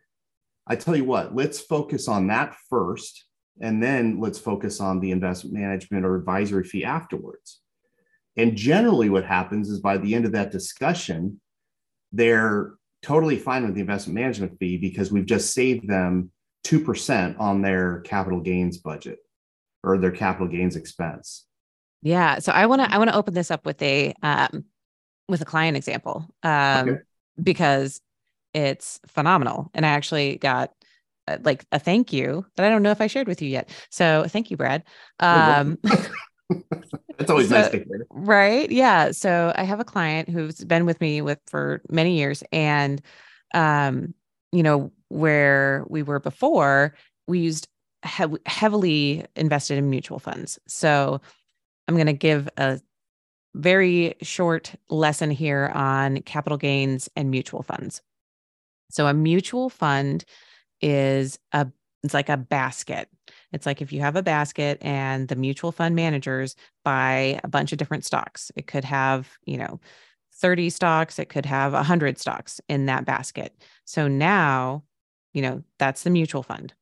[0.66, 3.24] I tell you what, let's focus on that first,
[3.60, 7.61] and then let's focus on the investment management or advisory fee afterwards.
[8.36, 11.40] And generally, what happens is by the end of that discussion,
[12.12, 16.30] they're totally fine with the investment management fee because we've just saved them
[16.64, 19.18] 2% on their capital gains budget
[19.82, 21.46] or their capital gains expense.
[22.02, 22.38] Yeah.
[22.38, 24.64] So I want to I want to open this up with a um
[25.28, 26.28] with a client example.
[26.42, 27.00] Um okay.
[27.40, 28.00] because
[28.54, 29.70] it's phenomenal.
[29.74, 30.72] And I actually got
[31.28, 33.70] uh, like a thank you that I don't know if I shared with you yet.
[33.90, 34.84] So thank you, Brad.
[35.20, 35.78] Um
[37.18, 38.06] It's always so, nice to hear.
[38.10, 38.70] Right.
[38.70, 39.12] Yeah.
[39.12, 42.42] So I have a client who's been with me with for many years.
[42.52, 43.00] And
[43.54, 44.14] um,
[44.50, 46.94] you know, where we were before,
[47.28, 47.68] we used
[48.02, 50.58] hev- heavily invested in mutual funds.
[50.66, 51.20] So
[51.86, 52.80] I'm going to give a
[53.54, 58.00] very short lesson here on capital gains and mutual funds.
[58.90, 60.24] So a mutual fund
[60.80, 61.68] is a
[62.02, 63.08] it's like a basket.
[63.52, 67.72] It's like if you have a basket and the mutual fund managers buy a bunch
[67.72, 69.80] of different stocks, it could have, you know,
[70.34, 73.54] 30 stocks, it could have 100 stocks in that basket.
[73.84, 74.84] So now,
[75.34, 76.74] you know, that's the mutual fund.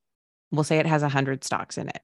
[0.53, 2.03] We'll say it has 100 stocks in it.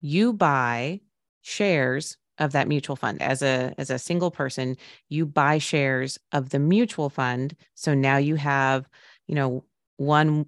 [0.00, 1.00] You buy
[1.42, 4.76] shares of that mutual fund as a as a single person,
[5.08, 7.54] you buy shares of the mutual fund.
[7.74, 8.88] So now you have,
[9.26, 9.64] you know,
[9.96, 10.46] one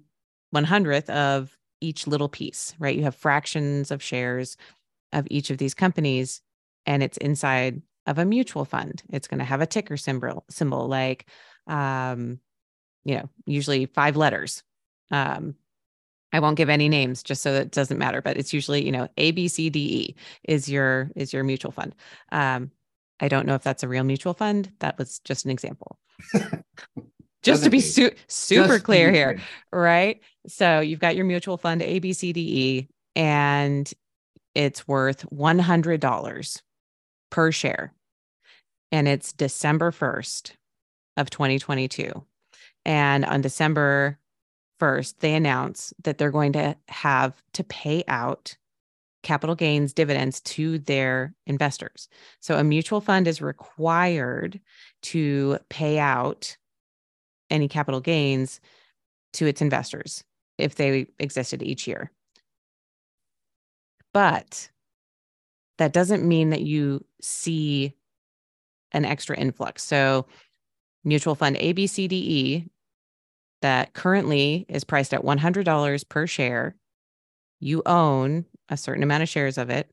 [0.51, 2.95] one hundredth of each little piece, right?
[2.95, 4.57] You have fractions of shares
[5.13, 6.41] of each of these companies,
[6.85, 9.03] and it's inside of a mutual fund.
[9.11, 11.25] It's going to have a ticker symbol, symbol like,
[11.67, 12.39] um,
[13.03, 14.63] you know, usually five letters.
[15.11, 15.55] Um,
[16.33, 18.91] I won't give any names just so that it doesn't matter, but it's usually, you
[18.91, 21.95] know, A, B, C, D, E is your is your mutual fund.
[22.31, 22.71] Um,
[23.19, 24.71] I don't know if that's a real mutual fund.
[24.79, 25.97] That was just an example.
[27.43, 29.39] just to be su- super just clear here,
[29.71, 30.19] right?
[30.47, 33.91] So you've got your mutual fund A, B, C, D, E, and
[34.53, 36.61] it's worth $100
[37.29, 37.93] per share.
[38.91, 40.51] And it's December 1st
[41.17, 42.25] of 2022.
[42.85, 44.19] And on December
[44.79, 48.55] 1st, they announce that they're going to have to pay out
[49.23, 52.07] capital gains dividends to their investors.
[52.41, 54.59] So a mutual fund is required
[55.03, 56.55] to pay out
[57.49, 58.61] any capital gains
[59.33, 60.23] to its investors
[60.57, 62.11] if they existed each year.
[64.13, 64.69] But
[65.77, 67.93] that doesn't mean that you see
[68.91, 69.83] an extra influx.
[69.83, 70.25] So
[71.03, 72.69] mutual fund ABCDE
[73.61, 76.75] that currently is priced at $100 per share,
[77.59, 79.89] you own a certain amount of shares of it.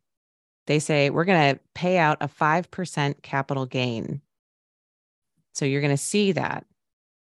[0.67, 4.21] They say we're going to pay out a 5% capital gain.
[5.55, 6.65] So you're going to see that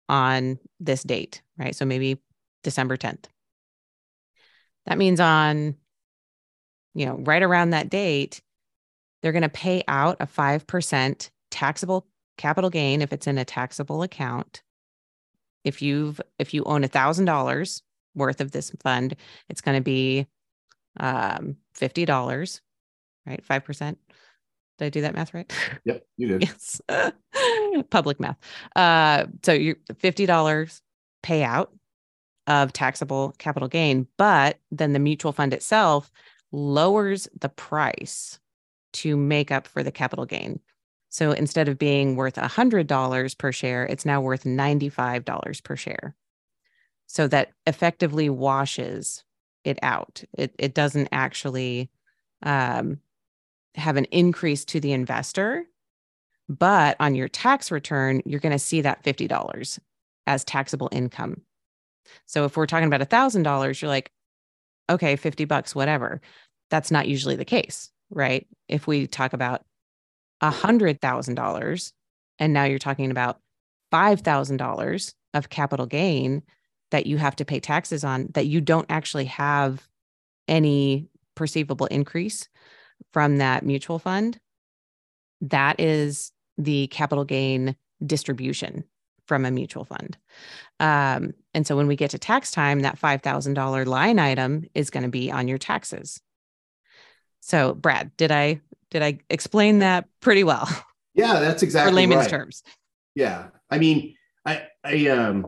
[0.09, 1.75] on this date, right?
[1.75, 2.19] So maybe
[2.63, 3.25] December 10th.
[4.85, 5.75] That means on,
[6.93, 8.41] you know, right around that date,
[9.21, 12.07] they're going to pay out a 5% taxable
[12.37, 14.61] capital gain if it's in a taxable account.
[15.63, 17.83] If you've if you own a thousand dollars
[18.15, 19.15] worth of this fund,
[19.47, 20.27] it's going to be
[20.99, 22.61] um, fifty dollars,
[23.25, 23.43] right?
[23.45, 23.97] Five percent.
[24.77, 25.51] Did I do that math right?
[25.85, 26.41] Yep, you did.
[26.41, 26.81] yes,
[27.89, 28.37] public math.
[28.75, 30.81] Uh, so you're fifty dollars
[31.23, 31.69] payout
[32.47, 36.11] of taxable capital gain, but then the mutual fund itself
[36.51, 38.39] lowers the price
[38.93, 40.59] to make up for the capital gain.
[41.09, 46.15] So instead of being worth $100 per share, it's now worth $95 per share.
[47.07, 49.23] So that effectively washes
[49.63, 50.23] it out.
[50.37, 51.89] It, it doesn't actually
[52.41, 52.99] um,
[53.75, 55.65] have an increase to the investor,
[56.49, 59.79] but on your tax return, you're going to see that $50
[60.27, 61.41] as taxable income.
[62.25, 64.11] So if we're talking about $1,000, you're like,
[64.89, 66.21] okay, 50 bucks, whatever.
[66.69, 68.47] That's not usually the case, right?
[68.67, 69.63] If we talk about
[70.41, 71.93] $100,000
[72.39, 73.39] and now you're talking about
[73.93, 76.43] $5,000 of capital gain
[76.91, 79.87] that you have to pay taxes on that you don't actually have
[80.47, 82.47] any perceivable increase
[83.11, 84.39] from that mutual fund
[85.41, 87.75] that is the capital gain
[88.05, 88.83] distribution
[89.27, 90.17] from a mutual fund
[90.79, 95.03] um, and so when we get to tax time that $5000 line item is going
[95.03, 96.19] to be on your taxes
[97.39, 98.59] so brad did i
[98.93, 100.69] did I explain that pretty well?
[101.15, 102.29] Yeah, that's exactly for layman's right.
[102.29, 102.63] terms.
[103.15, 104.15] Yeah, I mean,
[104.45, 105.47] I I um,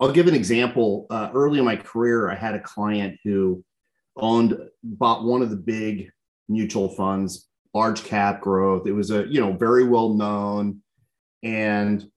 [0.00, 1.06] I'll give an example.
[1.10, 3.62] Uh, early in my career, I had a client who
[4.16, 6.10] owned bought one of the big
[6.48, 8.86] mutual funds, large cap growth.
[8.86, 10.80] It was a you know very well known,
[11.42, 12.08] and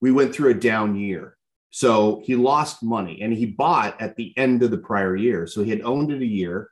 [0.00, 1.36] we went through a down year.
[1.70, 5.46] So he lost money and he bought at the end of the prior year.
[5.46, 6.70] So he had owned it a year.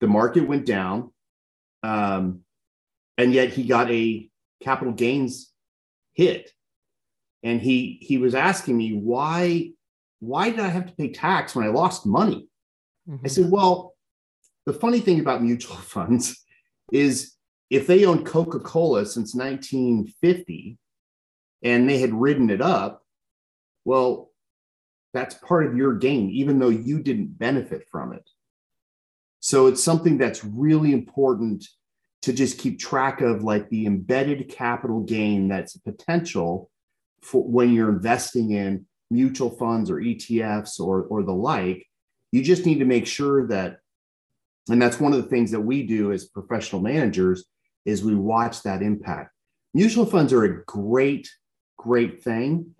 [0.00, 1.12] The market went down.
[1.82, 2.40] Um,
[3.16, 4.30] and yet he got a
[4.62, 5.52] capital gains
[6.14, 6.52] hit.
[7.42, 9.72] And he he was asking me why
[10.20, 12.48] why did I have to pay tax when I lost money?
[13.08, 13.24] Mm-hmm.
[13.24, 13.94] I said, well,
[14.66, 16.44] the funny thing about mutual funds
[16.92, 17.34] is
[17.70, 20.78] if they owned Coca-Cola since 1950
[21.62, 23.04] and they had ridden it up,
[23.84, 24.30] well,
[25.12, 28.28] that's part of your gain, even though you didn't benefit from it.
[29.40, 31.64] So it's something that's really important
[32.22, 36.70] to just keep track of like the embedded capital gain that's potential
[37.22, 41.86] for when you're investing in mutual funds or ETFs or, or the like.
[42.32, 43.78] You just need to make sure that,
[44.68, 47.44] and that's one of the things that we do as professional managers
[47.84, 49.32] is we watch that impact.
[49.72, 51.30] Mutual funds are a great,
[51.78, 52.74] great thing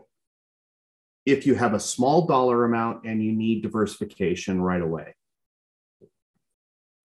[1.25, 5.15] if you have a small dollar amount and you need diversification right away.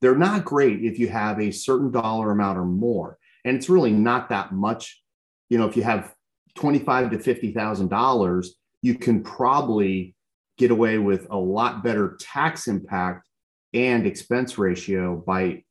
[0.01, 3.17] They're not great if you have a certain dollar amount or more.
[3.45, 5.01] And it's really not that much.
[5.49, 6.13] You know, if you have
[6.55, 8.47] 25 to $50,000,
[8.81, 10.15] you can probably
[10.57, 13.27] get away with a lot better tax impact
[13.73, 15.63] and expense ratio by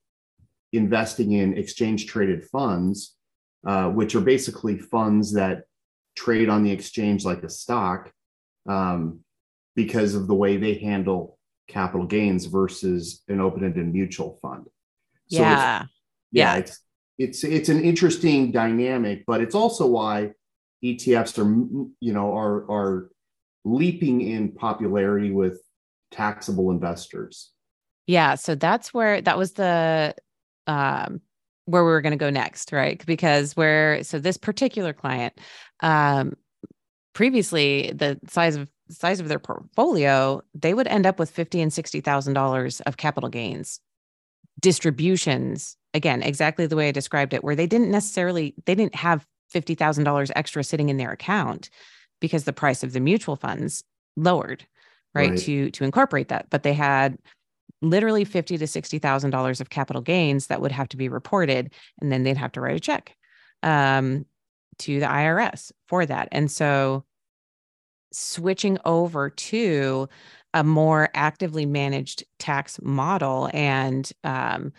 [0.73, 3.17] investing in exchange traded funds,
[3.67, 5.65] uh, which are basically funds that
[6.23, 8.13] trade on the exchange like a stock
[8.69, 9.21] um,
[9.75, 14.67] because of the way they handle capital gains versus an open-ended mutual fund.
[15.29, 15.83] So yeah.
[15.83, 15.91] It's,
[16.33, 16.81] yeah, yeah, it's
[17.19, 20.33] it's it's an interesting dynamic, but it's also why
[20.83, 21.51] ETFs are
[22.01, 23.11] you know are are
[23.65, 25.61] leaping in popularity with
[26.11, 27.51] taxable investors.
[28.07, 30.15] Yeah, so that's where that was the
[30.67, 31.21] um
[31.67, 33.05] where we were going to go next, right?
[33.07, 35.41] Because where so this particular client
[35.81, 36.35] um
[37.15, 41.73] previously the size of size of their portfolio, they would end up with fifty and
[41.73, 43.81] sixty thousand dollars of capital gains
[44.61, 45.77] distributions.
[45.95, 49.75] Again, exactly the way I described it, where they didn't necessarily they didn't have fifty
[49.75, 51.69] thousand dollars extra sitting in their account
[52.21, 53.85] because the price of the mutual funds
[54.17, 54.67] lowered,
[55.15, 56.47] right, right, to to incorporate that.
[56.49, 57.19] But they had
[57.83, 61.73] literally fifty to sixty thousand dollars of capital gains that would have to be reported,
[62.01, 63.15] and then they'd have to write a check
[63.63, 64.25] um,
[64.79, 66.29] to the IRS for that.
[66.33, 67.05] And so,
[68.13, 70.09] switching over to
[70.55, 74.73] a more actively managed tax model and um,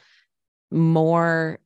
[0.71, 1.59] more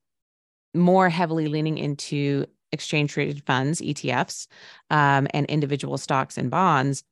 [0.73, 4.47] more heavily leaning into exchange traded funds ETFs
[4.89, 7.03] um, and individual stocks and bonds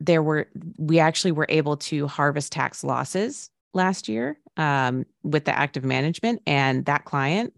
[0.00, 5.56] there were we actually were able to harvest tax losses last year um, with the
[5.56, 7.52] active management and that client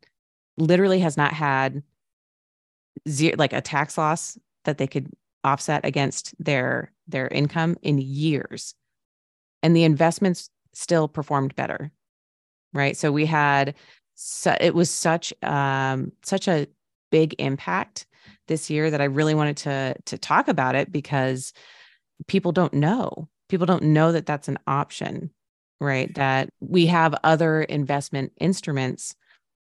[0.56, 1.82] literally has not had
[3.08, 5.10] zero, like a tax loss that they could
[5.44, 8.74] offset against their their income in years.
[9.62, 11.90] And the investments still performed better
[12.72, 12.96] right?
[12.96, 13.74] So we had
[14.14, 16.66] so it was such um such a
[17.10, 18.06] big impact
[18.48, 21.52] this year that I really wanted to to talk about it because
[22.26, 23.28] people don't know.
[23.48, 25.30] People don't know that that's an option,
[25.80, 26.12] right?
[26.14, 29.14] That we have other investment instruments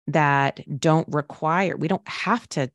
[0.08, 2.70] that don't require, we don't have to,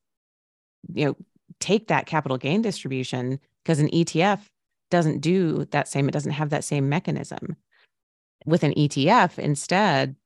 [0.93, 1.17] you know,
[1.61, 4.41] take that capital gain distribution because an ETF
[4.91, 7.57] doesn't do that same, it doesn't have that same mechanism.
[8.47, 10.17] With an ETF, instead,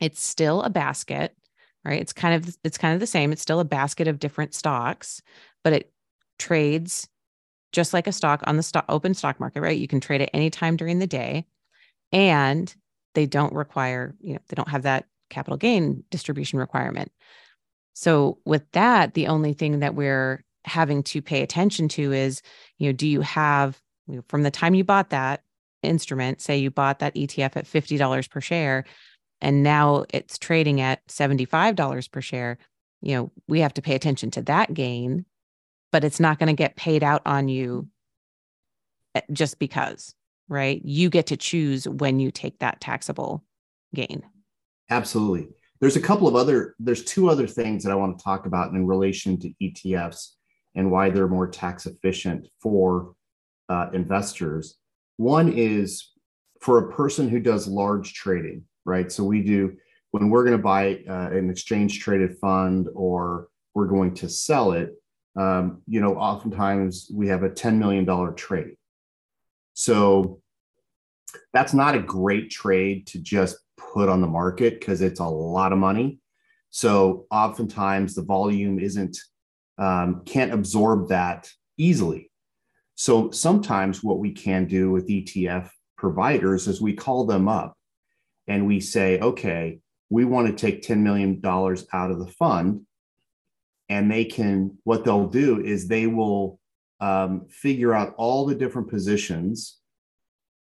[0.00, 1.34] it's still a basket,
[1.84, 2.00] right?
[2.00, 3.32] It's kind of it's kind of the same.
[3.32, 5.22] It's still a basket of different stocks,
[5.64, 5.92] but it
[6.38, 7.08] trades
[7.72, 9.78] just like a stock on the stock open stock market, right?
[9.78, 11.46] You can trade it anytime during the day.
[12.12, 12.74] And
[13.14, 17.12] they don't require, you know, they don't have that capital gain distribution requirement.
[17.94, 22.42] So with that, the only thing that we're having to pay attention to is,
[22.78, 25.42] you know, do you have you know, from the time you bought that
[25.82, 28.84] instrument, say you bought that ETF at $50 per share
[29.40, 32.58] and now it's trading at $75 per share,
[33.00, 35.24] you know, we have to pay attention to that gain
[35.92, 37.88] but it's not going to get paid out on you
[39.14, 40.14] eh, just because,
[40.48, 40.80] right?
[40.84, 43.44] You get to choose when you take that taxable
[43.94, 44.22] gain.
[44.90, 45.48] Absolutely.
[45.80, 48.72] There's a couple of other, there's two other things that I want to talk about
[48.72, 50.30] in relation to ETFs
[50.74, 53.14] and why they're more tax efficient for
[53.68, 54.76] uh, investors.
[55.16, 56.10] One is
[56.60, 59.10] for a person who does large trading, right?
[59.10, 59.76] So we do,
[60.10, 64.72] when we're going to buy uh, an exchange traded fund or we're going to sell
[64.72, 64.94] it,
[65.36, 68.76] um, you know, oftentimes we have a $10 million trade.
[69.74, 70.40] So
[71.52, 75.72] that's not a great trade to just put on the market because it's a lot
[75.72, 76.18] of money.
[76.70, 79.18] So oftentimes the volume isn't,
[79.78, 82.30] um, can't absorb that easily.
[82.96, 87.74] So sometimes what we can do with ETF providers is we call them up
[88.48, 89.78] and we say, okay,
[90.10, 92.86] we want to take $10 million out of the fund
[93.88, 96.60] and they can what they'll do is they will
[97.00, 99.78] um, figure out all the different positions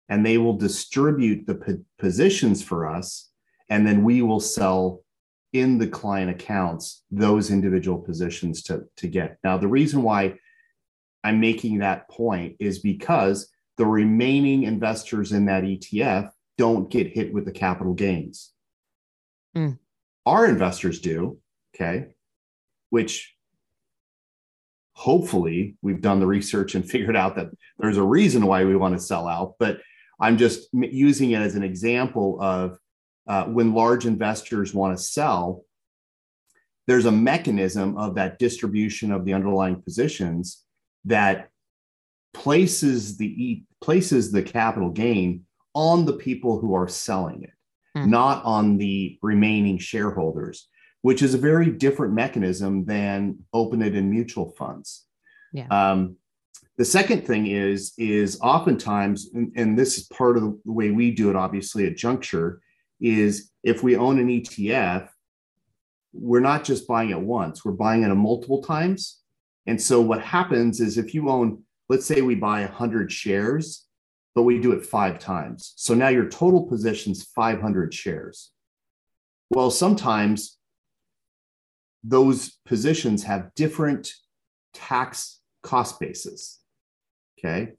[0.09, 3.31] and they will distribute the positions for us
[3.68, 5.03] and then we will sell
[5.53, 9.39] in the client accounts those individual positions to, to get.
[9.45, 10.35] Now the reason why
[11.25, 17.33] i'm making that point is because the remaining investors in that etf don't get hit
[17.33, 18.53] with the capital gains.
[19.57, 19.79] Mm.
[20.25, 21.39] our investors do
[21.75, 22.07] okay
[22.93, 23.34] which
[24.93, 28.95] hopefully we've done the research and figured out that there's a reason why we want
[28.95, 29.55] to sell out.
[29.59, 29.80] But
[30.20, 32.78] I'm just using it as an example of
[33.26, 35.64] uh, when large investors want to sell,
[36.86, 40.62] there's a mechanism of that distribution of the underlying positions
[41.07, 41.49] that
[42.34, 47.55] places the places the capital gain on the people who are selling it,
[47.97, 48.07] mm.
[48.07, 50.68] not on the remaining shareholders
[51.03, 55.05] which is a very different mechanism than open-ended mutual funds.
[55.53, 55.66] Yeah.
[55.70, 56.16] Um,
[56.78, 61.11] the second thing is is oftentimes, and, and this is part of the way we
[61.11, 62.61] do it, obviously at Juncture,
[63.00, 65.09] is if we own an ETF,
[66.14, 69.20] we're not just buying it once; we're buying it multiple times.
[69.66, 73.86] And so what happens is if you own, let's say we buy 100 shares,
[74.34, 75.74] but we do it five times.
[75.76, 78.50] So now your total position's 500 shares.
[79.50, 80.59] Well, sometimes
[82.05, 84.12] those positions have different
[84.74, 86.59] tax cost bases.
[87.38, 87.72] Okay.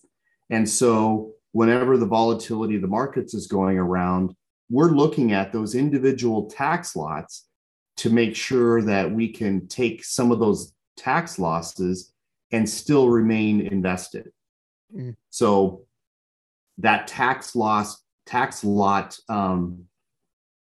[0.50, 4.34] And so whenever the volatility of the markets is going around,
[4.70, 7.48] we're looking at those individual tax lots
[7.98, 12.12] to make sure that we can take some of those tax losses
[12.52, 14.32] and still remain invested.
[14.96, 15.16] Mm.
[15.30, 15.86] So
[16.80, 19.86] that tax loss, tax lot um,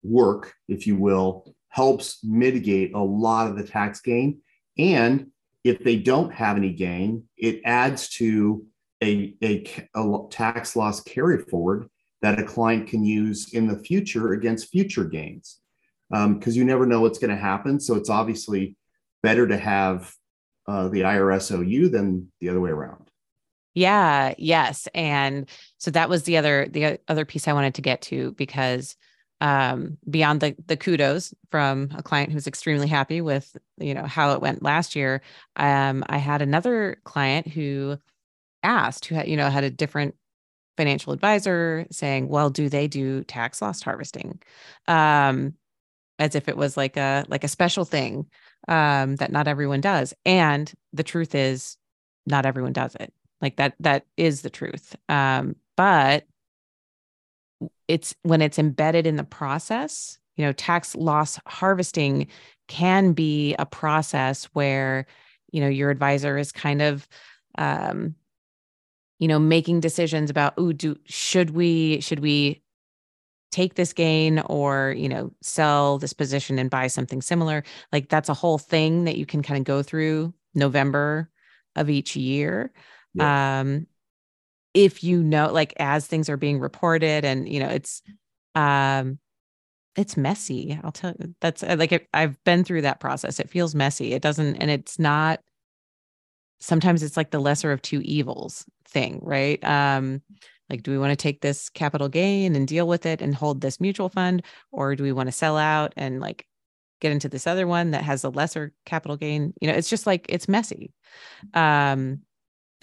[0.03, 4.39] work, if you will, helps mitigate a lot of the tax gain.
[4.77, 5.31] And
[5.63, 8.63] if they don't have any gain, it adds to
[9.01, 9.65] a, a,
[9.95, 11.89] a tax loss carry forward
[12.21, 15.61] that a client can use in the future against future gains
[16.11, 17.79] because um, you never know what's going to happen.
[17.79, 18.75] So it's obviously
[19.23, 20.13] better to have
[20.67, 23.09] uh, the IRS OU than the other way around.
[23.73, 24.87] Yeah, yes.
[24.93, 25.49] And
[25.79, 28.95] so that was the other the other piece I wanted to get to because
[29.43, 34.31] um, beyond the the kudos from a client who's extremely happy with you know how
[34.31, 35.21] it went last year,
[35.57, 37.97] um, I had another client who
[38.63, 40.15] asked who had you know had a different
[40.77, 44.41] financial advisor saying, "Well, do they do tax loss harvesting?"
[44.87, 45.55] Um,
[46.19, 48.27] as if it was like a like a special thing
[48.69, 50.13] um, that not everyone does.
[50.25, 51.77] And the truth is,
[52.25, 53.13] not everyone does it.
[53.41, 54.95] Like that that is the truth.
[55.09, 56.25] Um, but
[57.87, 60.17] it's when it's embedded in the process.
[60.35, 62.27] You know, tax loss harvesting
[62.67, 65.05] can be a process where
[65.51, 67.07] you know your advisor is kind of
[67.57, 68.15] um,
[69.19, 72.61] you know making decisions about oh do should we should we
[73.51, 78.29] take this gain or you know sell this position and buy something similar like that's
[78.29, 81.29] a whole thing that you can kind of go through november
[81.75, 82.73] of each year
[83.13, 83.59] yeah.
[83.59, 83.85] um
[84.73, 88.01] if you know like as things are being reported and you know it's
[88.55, 89.19] um
[89.95, 93.49] it's messy i'll tell you that's uh, like it, i've been through that process it
[93.49, 95.39] feels messy it doesn't and it's not
[96.59, 100.21] sometimes it's like the lesser of two evils thing right um
[100.69, 103.61] like, do we want to take this capital gain and deal with it and hold
[103.61, 104.43] this mutual fund?
[104.71, 106.47] Or do we want to sell out and like
[106.99, 109.53] get into this other one that has a lesser capital gain?
[109.61, 110.91] You know, it's just like it's messy.
[111.53, 112.21] Um,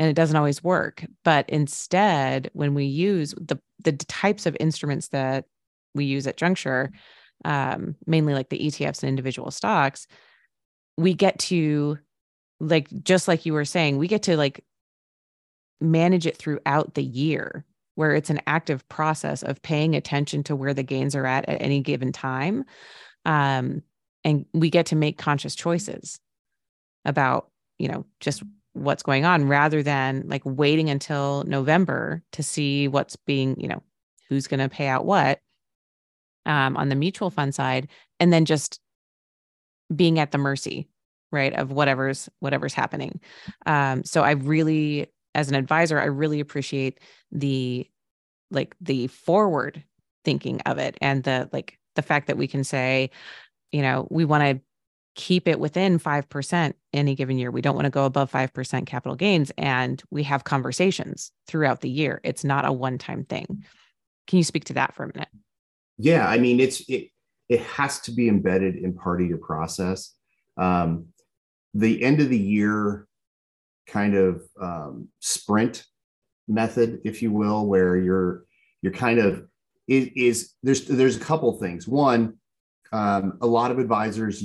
[0.00, 1.04] and it doesn't always work.
[1.24, 5.44] But instead, when we use the the types of instruments that
[5.94, 6.90] we use at Juncture,
[7.44, 10.06] um, mainly like the ETFs and individual stocks,
[10.96, 11.98] we get to
[12.60, 14.64] like just like you were saying, we get to like
[15.82, 20.72] manage it throughout the year where it's an active process of paying attention to where
[20.72, 22.64] the gains are at at any given time.
[23.26, 23.82] Um,
[24.24, 26.20] and we get to make conscious choices
[27.04, 28.42] about, you know, just
[28.72, 33.82] what's going on rather than like waiting until November to see what's being, you know,
[34.28, 35.40] who's going to pay out what
[36.46, 38.80] um, on the mutual fund side, and then just
[39.94, 40.88] being at the mercy,
[41.32, 43.20] right, of whatever's whatever's happening.
[43.66, 46.98] Um, so I really as an advisor, I really appreciate
[47.30, 47.88] the
[48.50, 49.84] like the forward
[50.24, 53.10] thinking of it and the like the fact that we can say,
[53.72, 54.64] you know, we want to
[55.20, 57.50] keep it within 5% any given year.
[57.50, 59.52] We don't want to go above 5% capital gains.
[59.58, 62.22] And we have conversations throughout the year.
[62.24, 63.64] It's not a one time thing.
[64.26, 65.28] Can you speak to that for a minute?
[65.98, 66.26] Yeah.
[66.26, 67.10] I mean, it's, it,
[67.50, 70.14] it has to be embedded in part of your process.
[70.56, 71.08] Um,
[71.74, 73.06] the end of the year
[73.86, 75.84] kind of um, sprint
[76.48, 78.44] method, if you will, where you're
[78.82, 79.44] you're kind of
[79.86, 81.86] is, is there's there's a couple things.
[81.86, 82.38] One,
[82.92, 84.42] um, a lot of advisors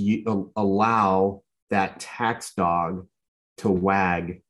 [0.56, 3.08] allow that tax dog
[3.58, 4.42] to wag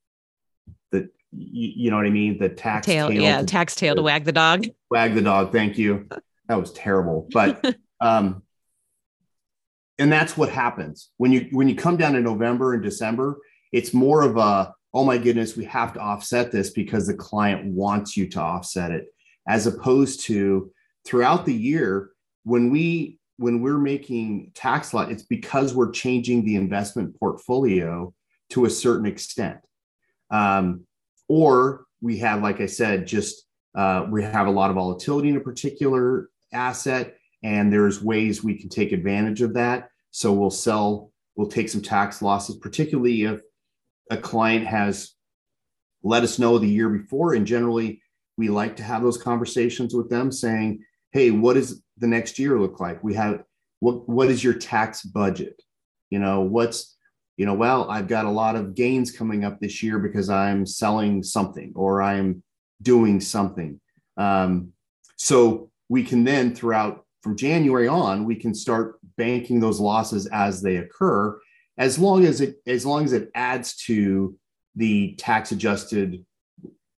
[0.91, 2.37] the you, know what I mean?
[2.37, 4.65] The tax tail, tail yeah to, tax tail to, to wag the dog.
[4.89, 5.51] wag the dog.
[5.51, 6.07] Thank you.
[6.47, 7.27] That was terrible.
[7.31, 8.43] But um
[9.97, 11.09] and that's what happens.
[11.17, 13.37] When you when you come down to November and December
[13.71, 17.65] it's more of a oh my goodness, we have to offset this because the client
[17.65, 19.07] wants you to offset it,
[19.45, 20.71] as opposed to
[21.05, 22.11] throughout the year
[22.43, 28.13] when we when we're making tax law, it's because we're changing the investment portfolio
[28.51, 29.57] to a certain extent.
[30.31, 30.85] Um,
[31.27, 35.37] or we have, like I said, just uh, we have a lot of volatility in
[35.37, 39.89] a particular asset, and there's ways we can take advantage of that.
[40.11, 43.41] So we'll sell, we'll take some tax losses, particularly if
[44.09, 45.13] a client has
[46.03, 47.33] let us know the year before.
[47.33, 48.01] And generally,
[48.37, 52.59] we like to have those conversations with them saying, hey, what does the next year
[52.59, 53.01] look like?
[53.01, 53.41] We have
[53.79, 55.61] what what is your tax budget?
[56.09, 56.97] You know, what's
[57.37, 60.65] you know, well, I've got a lot of gains coming up this year because I'm
[60.65, 62.43] selling something or I'm
[62.81, 63.79] doing something.
[64.17, 64.73] Um,
[65.15, 70.61] so we can then throughout from January on, we can start banking those losses as
[70.61, 71.39] they occur
[71.77, 74.37] as long as it as long as it adds to
[74.75, 76.25] the tax adjusted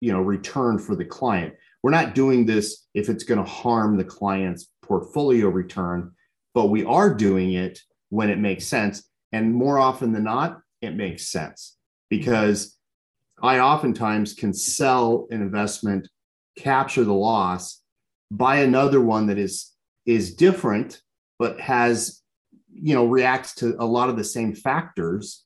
[0.02, 1.54] you know return for the client
[1.88, 6.12] we're not doing this if it's going to harm the client's portfolio return
[6.54, 7.80] but we are doing it
[8.10, 9.10] when it makes sense.
[9.32, 11.78] And more often than not it makes sense
[12.10, 12.78] because
[13.42, 16.10] i oftentimes can sell an investment
[16.58, 17.82] capture the loss
[18.32, 19.72] buy another one that is
[20.06, 21.02] is different
[21.40, 22.22] but has
[22.74, 25.46] you know reacts to a lot of the same factors.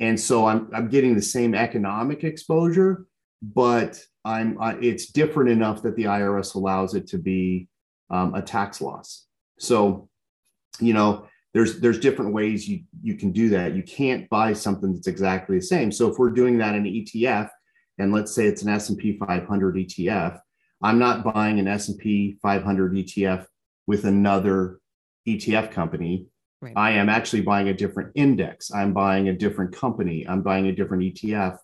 [0.00, 3.06] And so i'm i'm getting the same economic exposure
[3.40, 7.68] but I'm I, it's different enough that the IRS allows it to be
[8.10, 9.26] um, a tax loss.
[9.58, 10.08] So,
[10.80, 13.74] you know, there's there's different ways you you can do that.
[13.74, 15.92] You can't buy something that's exactly the same.
[15.92, 17.48] So if we're doing that in an ETF,
[17.98, 20.40] and let's say it's an S&P 500 ETF,
[20.82, 23.46] I'm not buying an S&P 500 ETF
[23.86, 24.80] with another
[25.26, 26.26] ETF company.
[26.60, 26.72] Right.
[26.74, 28.72] I am actually buying a different index.
[28.72, 30.26] I'm buying a different company.
[30.28, 31.58] I'm buying a different ETF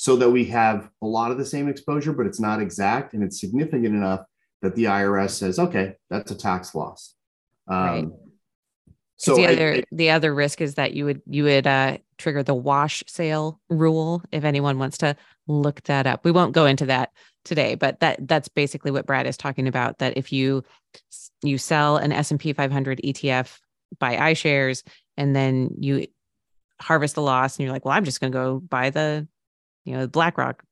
[0.00, 3.24] so that we have a lot of the same exposure, but it's not exact and
[3.24, 4.24] it's significant enough
[4.62, 7.16] that the IRS says, okay, that's a tax loss.
[7.66, 8.08] Um, right.
[9.16, 11.98] So the I, other I, the other risk is that you would you would uh,
[12.16, 15.16] trigger the wash sale rule if anyone wants to
[15.48, 16.24] look that up.
[16.24, 17.10] We won't go into that
[17.44, 19.98] today, but that that's basically what Brad is talking about.
[19.98, 20.62] That if you
[21.42, 23.58] you sell an S and P 500 ETF
[23.98, 24.84] by iShares
[25.16, 26.06] and then you
[26.80, 29.26] harvest the loss and you're like, well, I'm just going to go buy the
[29.88, 30.62] you know the BlackRock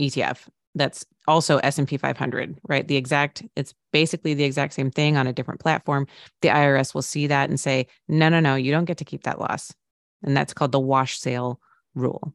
[0.00, 2.86] ETF that's also S&P 500, right?
[2.86, 6.06] The exact it's basically the exact same thing on a different platform.
[6.42, 9.24] The IRS will see that and say, "No, no, no, you don't get to keep
[9.24, 9.74] that loss."
[10.22, 11.60] And that's called the wash sale
[11.94, 12.32] rule.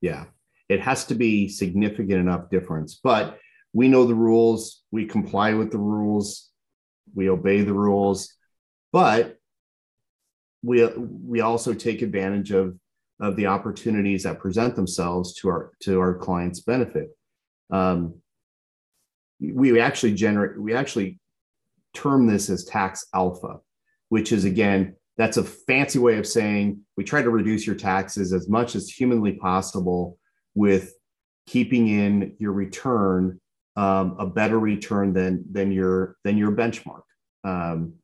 [0.00, 0.24] Yeah.
[0.68, 3.38] It has to be significant enough difference, but
[3.72, 6.50] we know the rules, we comply with the rules,
[7.14, 8.34] we obey the rules,
[8.92, 9.38] but
[10.62, 12.76] we we also take advantage of
[13.20, 17.16] of the opportunities that present themselves to our to our clients' benefit.
[17.70, 18.20] Um,
[19.40, 21.18] we actually generate we actually
[21.94, 23.58] term this as tax alpha,
[24.08, 28.32] which is again that's a fancy way of saying we try to reduce your taxes
[28.32, 30.18] as much as humanly possible
[30.54, 30.92] with
[31.46, 33.40] keeping in your return
[33.76, 37.02] um, a better return than than your than your benchmark,
[37.44, 37.94] um,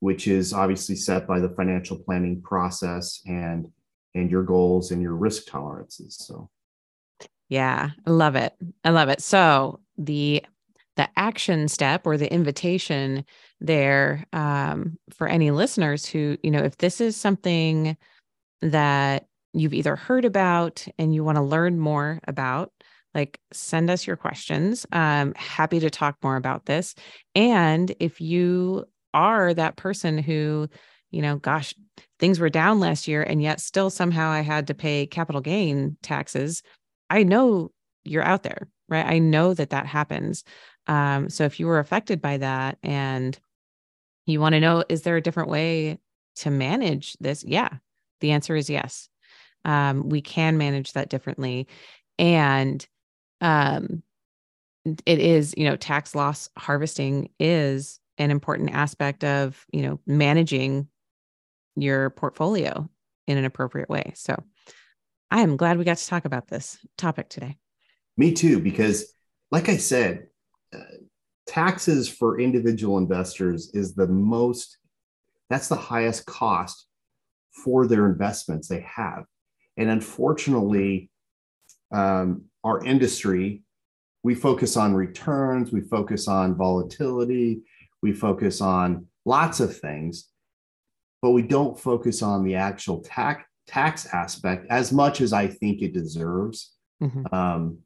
[0.00, 3.66] which is obviously set by the financial planning process and
[4.18, 6.16] and your goals and your risk tolerances.
[6.16, 6.50] So,
[7.48, 8.54] yeah, I love it.
[8.84, 9.22] I love it.
[9.22, 10.44] So the
[10.96, 13.24] the action step or the invitation
[13.60, 17.96] there um, for any listeners who you know if this is something
[18.60, 22.72] that you've either heard about and you want to learn more about
[23.14, 26.94] like send us your questions um happy to talk more about this
[27.34, 30.68] and if you are that person who
[31.10, 31.74] you know, gosh,
[32.18, 35.96] things were down last year and yet still somehow I had to pay capital gain
[36.02, 36.62] taxes.
[37.10, 37.70] I know
[38.04, 39.06] you're out there, right?
[39.06, 40.44] I know that that happens.
[40.86, 43.38] Um, so if you were affected by that and
[44.26, 45.98] you want to know, is there a different way
[46.36, 47.44] to manage this?
[47.44, 47.70] Yeah,
[48.20, 49.08] the answer is yes.
[49.64, 51.66] Um, we can manage that differently.
[52.18, 52.86] And
[53.40, 54.02] um,
[54.84, 60.88] it is, you know, tax loss harvesting is an important aspect of, you know, managing
[61.82, 62.88] your portfolio
[63.26, 64.12] in an appropriate way.
[64.14, 64.42] So
[65.30, 67.56] I am glad we got to talk about this topic today.
[68.16, 69.12] Me too, because
[69.50, 70.26] like I said,
[70.74, 70.80] uh,
[71.46, 74.78] taxes for individual investors is the most,
[75.50, 76.86] that's the highest cost
[77.50, 79.24] for their investments they have.
[79.76, 81.10] And unfortunately,
[81.92, 83.62] um, our industry,
[84.22, 87.62] we focus on returns, we focus on volatility,
[88.02, 90.28] we focus on lots of things
[91.22, 95.82] but we don't focus on the actual tax tax aspect as much as I think
[95.82, 96.74] it deserves.
[97.02, 97.32] Mm-hmm.
[97.32, 97.78] Um,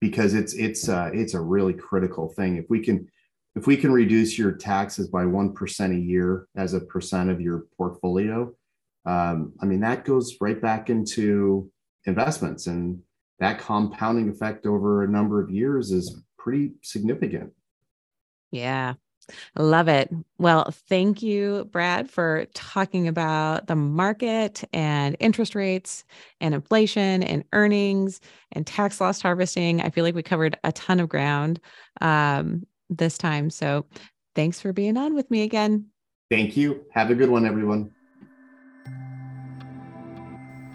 [0.00, 2.56] because it's it's uh, it's a really critical thing.
[2.56, 3.08] If we can
[3.56, 7.40] if we can reduce your taxes by one percent a year as a percent of
[7.40, 8.52] your portfolio,
[9.06, 11.70] um, I mean that goes right back into
[12.04, 13.00] investments, and
[13.40, 17.52] that compounding effect over a number of years is pretty significant.
[18.50, 18.94] Yeah,
[19.56, 20.10] Love it.
[20.38, 26.04] Well, thank you, Brad, for talking about the market and interest rates
[26.40, 28.20] and inflation and earnings
[28.52, 29.80] and tax loss harvesting.
[29.80, 31.60] I feel like we covered a ton of ground
[32.00, 33.50] um, this time.
[33.50, 33.86] So
[34.34, 35.86] thanks for being on with me again.
[36.30, 36.84] Thank you.
[36.92, 37.92] Have a good one, everyone.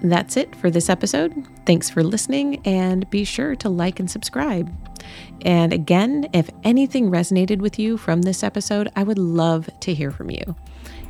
[0.04, 1.47] That's it for this episode.
[1.66, 4.70] Thanks for listening and be sure to like and subscribe.
[5.43, 10.12] And again, if anything resonated with you from this episode, I would love to hear
[10.12, 10.56] from you.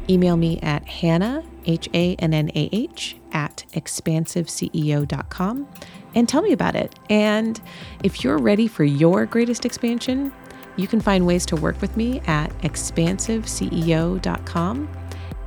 [0.07, 5.67] Email me at Hannah, H A N N A H, at expansiveceo.com
[6.15, 6.93] and tell me about it.
[7.09, 7.59] And
[8.03, 10.31] if you're ready for your greatest expansion,
[10.75, 14.89] you can find ways to work with me at expansiveceo.com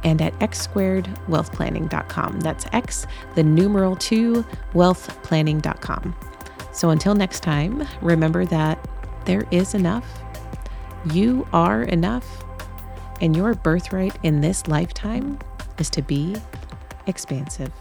[0.06, 2.40] and at x squared wealthplanning.com.
[2.40, 6.16] That's X, the numeral two, wealthplanning.com.
[6.72, 8.78] So until next time, remember that
[9.24, 10.06] there is enough.
[11.12, 12.44] You are enough.
[13.20, 15.40] And your birthright in this lifetime
[15.78, 16.36] is to be
[17.06, 17.72] expansive.